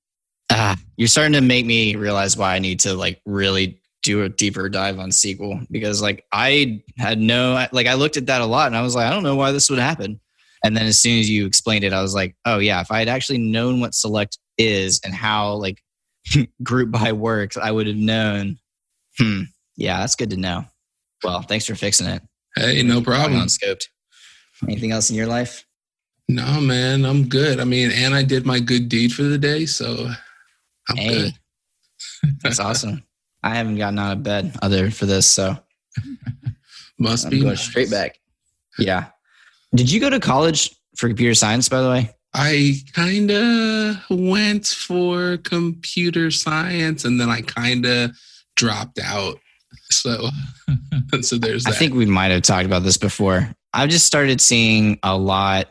[0.51, 4.28] Ah, you're starting to make me realize why I need to like really do a
[4.28, 8.46] deeper dive on SQL because like I had no like I looked at that a
[8.46, 10.20] lot and I was like I don't know why this would happen.
[10.64, 12.99] And then as soon as you explained it, I was like, oh yeah, if I
[12.99, 15.82] had actually known what select is and how like
[16.62, 18.59] group by works, I would have known.
[19.18, 19.42] Hmm.
[19.76, 20.64] Yeah, that's good to know.
[21.22, 22.22] Well, thanks for fixing it.
[22.57, 23.40] hey, no problem.
[23.40, 23.88] Unscoped.
[24.64, 25.64] Anything else in your life?
[26.28, 27.61] No, man, I'm good.
[27.61, 30.11] I mean, and I did my good deed for the day, so
[30.88, 31.32] I'm Hey,
[32.22, 32.34] good.
[32.42, 33.03] that's awesome.
[33.43, 35.57] I haven't gotten out of bed other for this, so
[36.99, 37.62] Must I'm be going nice.
[37.62, 38.18] straight back.
[38.78, 39.07] Yeah.
[39.74, 42.11] Did you go to college for computer science, by the way?
[42.34, 48.11] I kind of went for computer science, and then I kind of
[48.57, 49.39] dropped out.
[49.91, 50.28] So,
[51.20, 51.74] so there's that.
[51.74, 53.49] I think we might have talked about this before.
[53.72, 55.70] I've just started seeing a lot.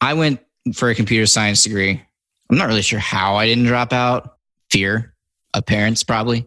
[0.00, 0.40] I went
[0.74, 2.02] for a computer science degree.
[2.50, 4.36] I'm not really sure how I didn't drop out.
[4.70, 5.14] Fear
[5.54, 6.46] of parents, probably.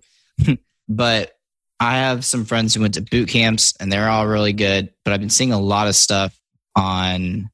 [0.96, 1.34] But
[1.80, 4.94] I have some friends who went to boot camps and they're all really good.
[5.04, 6.38] But I've been seeing a lot of stuff
[6.76, 7.50] on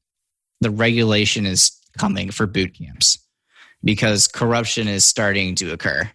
[0.60, 3.18] the regulation is coming for boot camps
[3.84, 6.10] because corruption is starting to occur.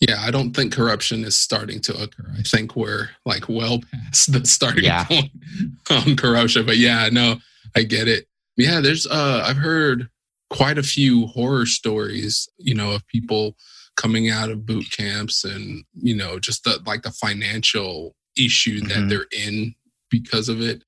[0.00, 2.26] Yeah, I don't think corruption is starting to occur.
[2.36, 5.04] I think we're like well past the starting Yeah.
[5.04, 5.30] point
[5.90, 6.66] on corruption.
[6.66, 7.36] But yeah, no,
[7.74, 8.26] I get it.
[8.56, 10.08] Yeah, there's uh I've heard
[10.50, 13.56] quite a few horror stories, you know, of people
[13.96, 18.98] coming out of boot camps and, you know, just the like the financial issue that
[19.04, 19.08] Mhm.
[19.08, 19.74] they're in
[20.10, 20.82] because of it.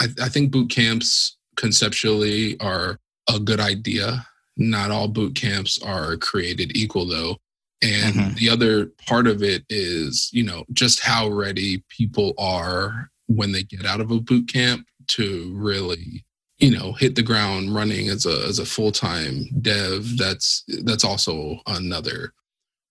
[0.00, 2.98] I, I think boot camps conceptually are
[3.32, 4.26] a good idea.
[4.56, 7.36] Not all boot camps are created equal though.
[7.80, 8.34] And Mhm.
[8.36, 13.62] the other part of it is, you know, just how ready people are when they
[13.62, 16.24] get out of a boot camp to really,
[16.58, 20.16] you know, hit the ground running as a as a full-time dev.
[20.16, 22.32] That's that's also another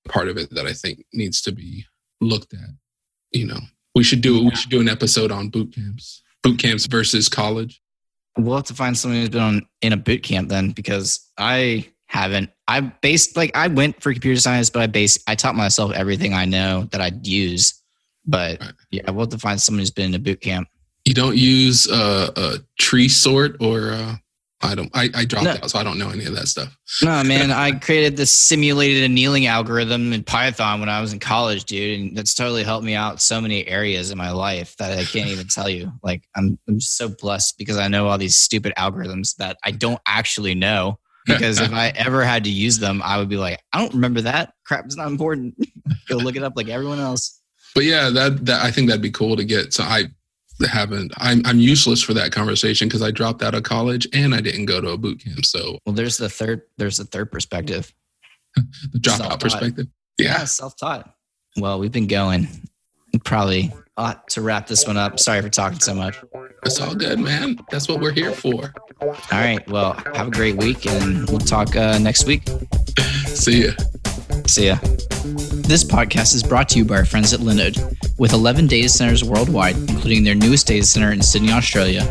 [0.07, 1.85] part of it that I think needs to be
[2.21, 2.69] looked at.
[3.31, 3.59] You know,
[3.95, 6.21] we should do we should do an episode on boot camps.
[6.43, 7.81] Boot camps versus college.
[8.37, 11.87] We'll have to find someone who's been on in a boot camp then, because I
[12.05, 12.51] haven't.
[12.67, 16.33] I based like I went for computer science, but I based I taught myself everything
[16.33, 17.81] I know that I'd use.
[18.25, 18.71] But Right.
[18.91, 20.67] yeah, we'll have to find someone who's been in a boot camp.
[21.05, 24.15] You don't use uh, a tree sort or uh,
[24.61, 24.89] I don't.
[24.95, 25.51] I, I dropped No.
[25.51, 26.75] out, so I don't know any of that stuff.
[27.03, 31.65] No, man, I created this simulated annealing algorithm in Python when I was in college,
[31.65, 35.05] dude, and that's totally helped me out so many areas in my life that I
[35.05, 35.91] can't even tell you.
[36.01, 39.99] Like, I'm I'm so blessed because I know all these stupid algorithms that I don't
[40.07, 40.99] actually know.
[41.27, 44.21] Because if I ever had to use them, I would be like, I don't remember
[44.21, 44.53] that.
[44.65, 45.55] Crap It's not important.
[46.07, 47.41] Go look it up like everyone else.
[47.75, 49.73] But yeah, that that I think that'd be cool to get.
[49.73, 50.05] So I
[50.65, 51.11] haven't.
[51.17, 54.65] I'm I'm useless for that conversation because I dropped out of college and I didn't
[54.65, 55.45] go to a boot camp.
[55.45, 56.61] So Well, there's the third.
[56.77, 57.93] There's the third perspective.
[58.55, 59.39] the dropout Self-taught.
[59.39, 59.87] perspective.
[60.17, 60.45] Yeah.
[60.45, 61.13] self-taught.
[61.57, 62.47] Well, we've been going.
[63.23, 65.19] Probably ought to wrap this one up.
[65.19, 66.17] Sorry for talking so much.
[66.63, 67.57] It's all good, man.
[67.71, 68.73] That's what we're here for.
[69.01, 69.67] All right.
[69.69, 72.47] Well, have a great week, and we'll talk uh, next week.
[73.27, 73.71] See ya.
[74.47, 74.77] See ya.
[75.67, 77.77] This podcast is brought to you by our friends at Linode.
[78.17, 82.07] With 11 data centers worldwide, including their newest data center in Sydney, Australia,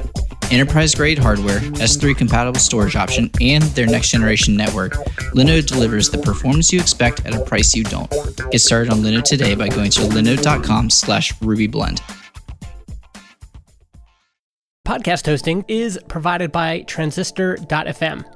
[0.50, 4.92] enterprise grade hardware, S3 compatible storage option, and their next generation network,
[5.34, 8.10] Linode delivers the performance you expect at a price you don't.
[8.50, 12.00] Get started on Linode today by going to linode.com slash rubyblend.
[14.86, 18.35] Podcast hosting is provided by Transistor.fm.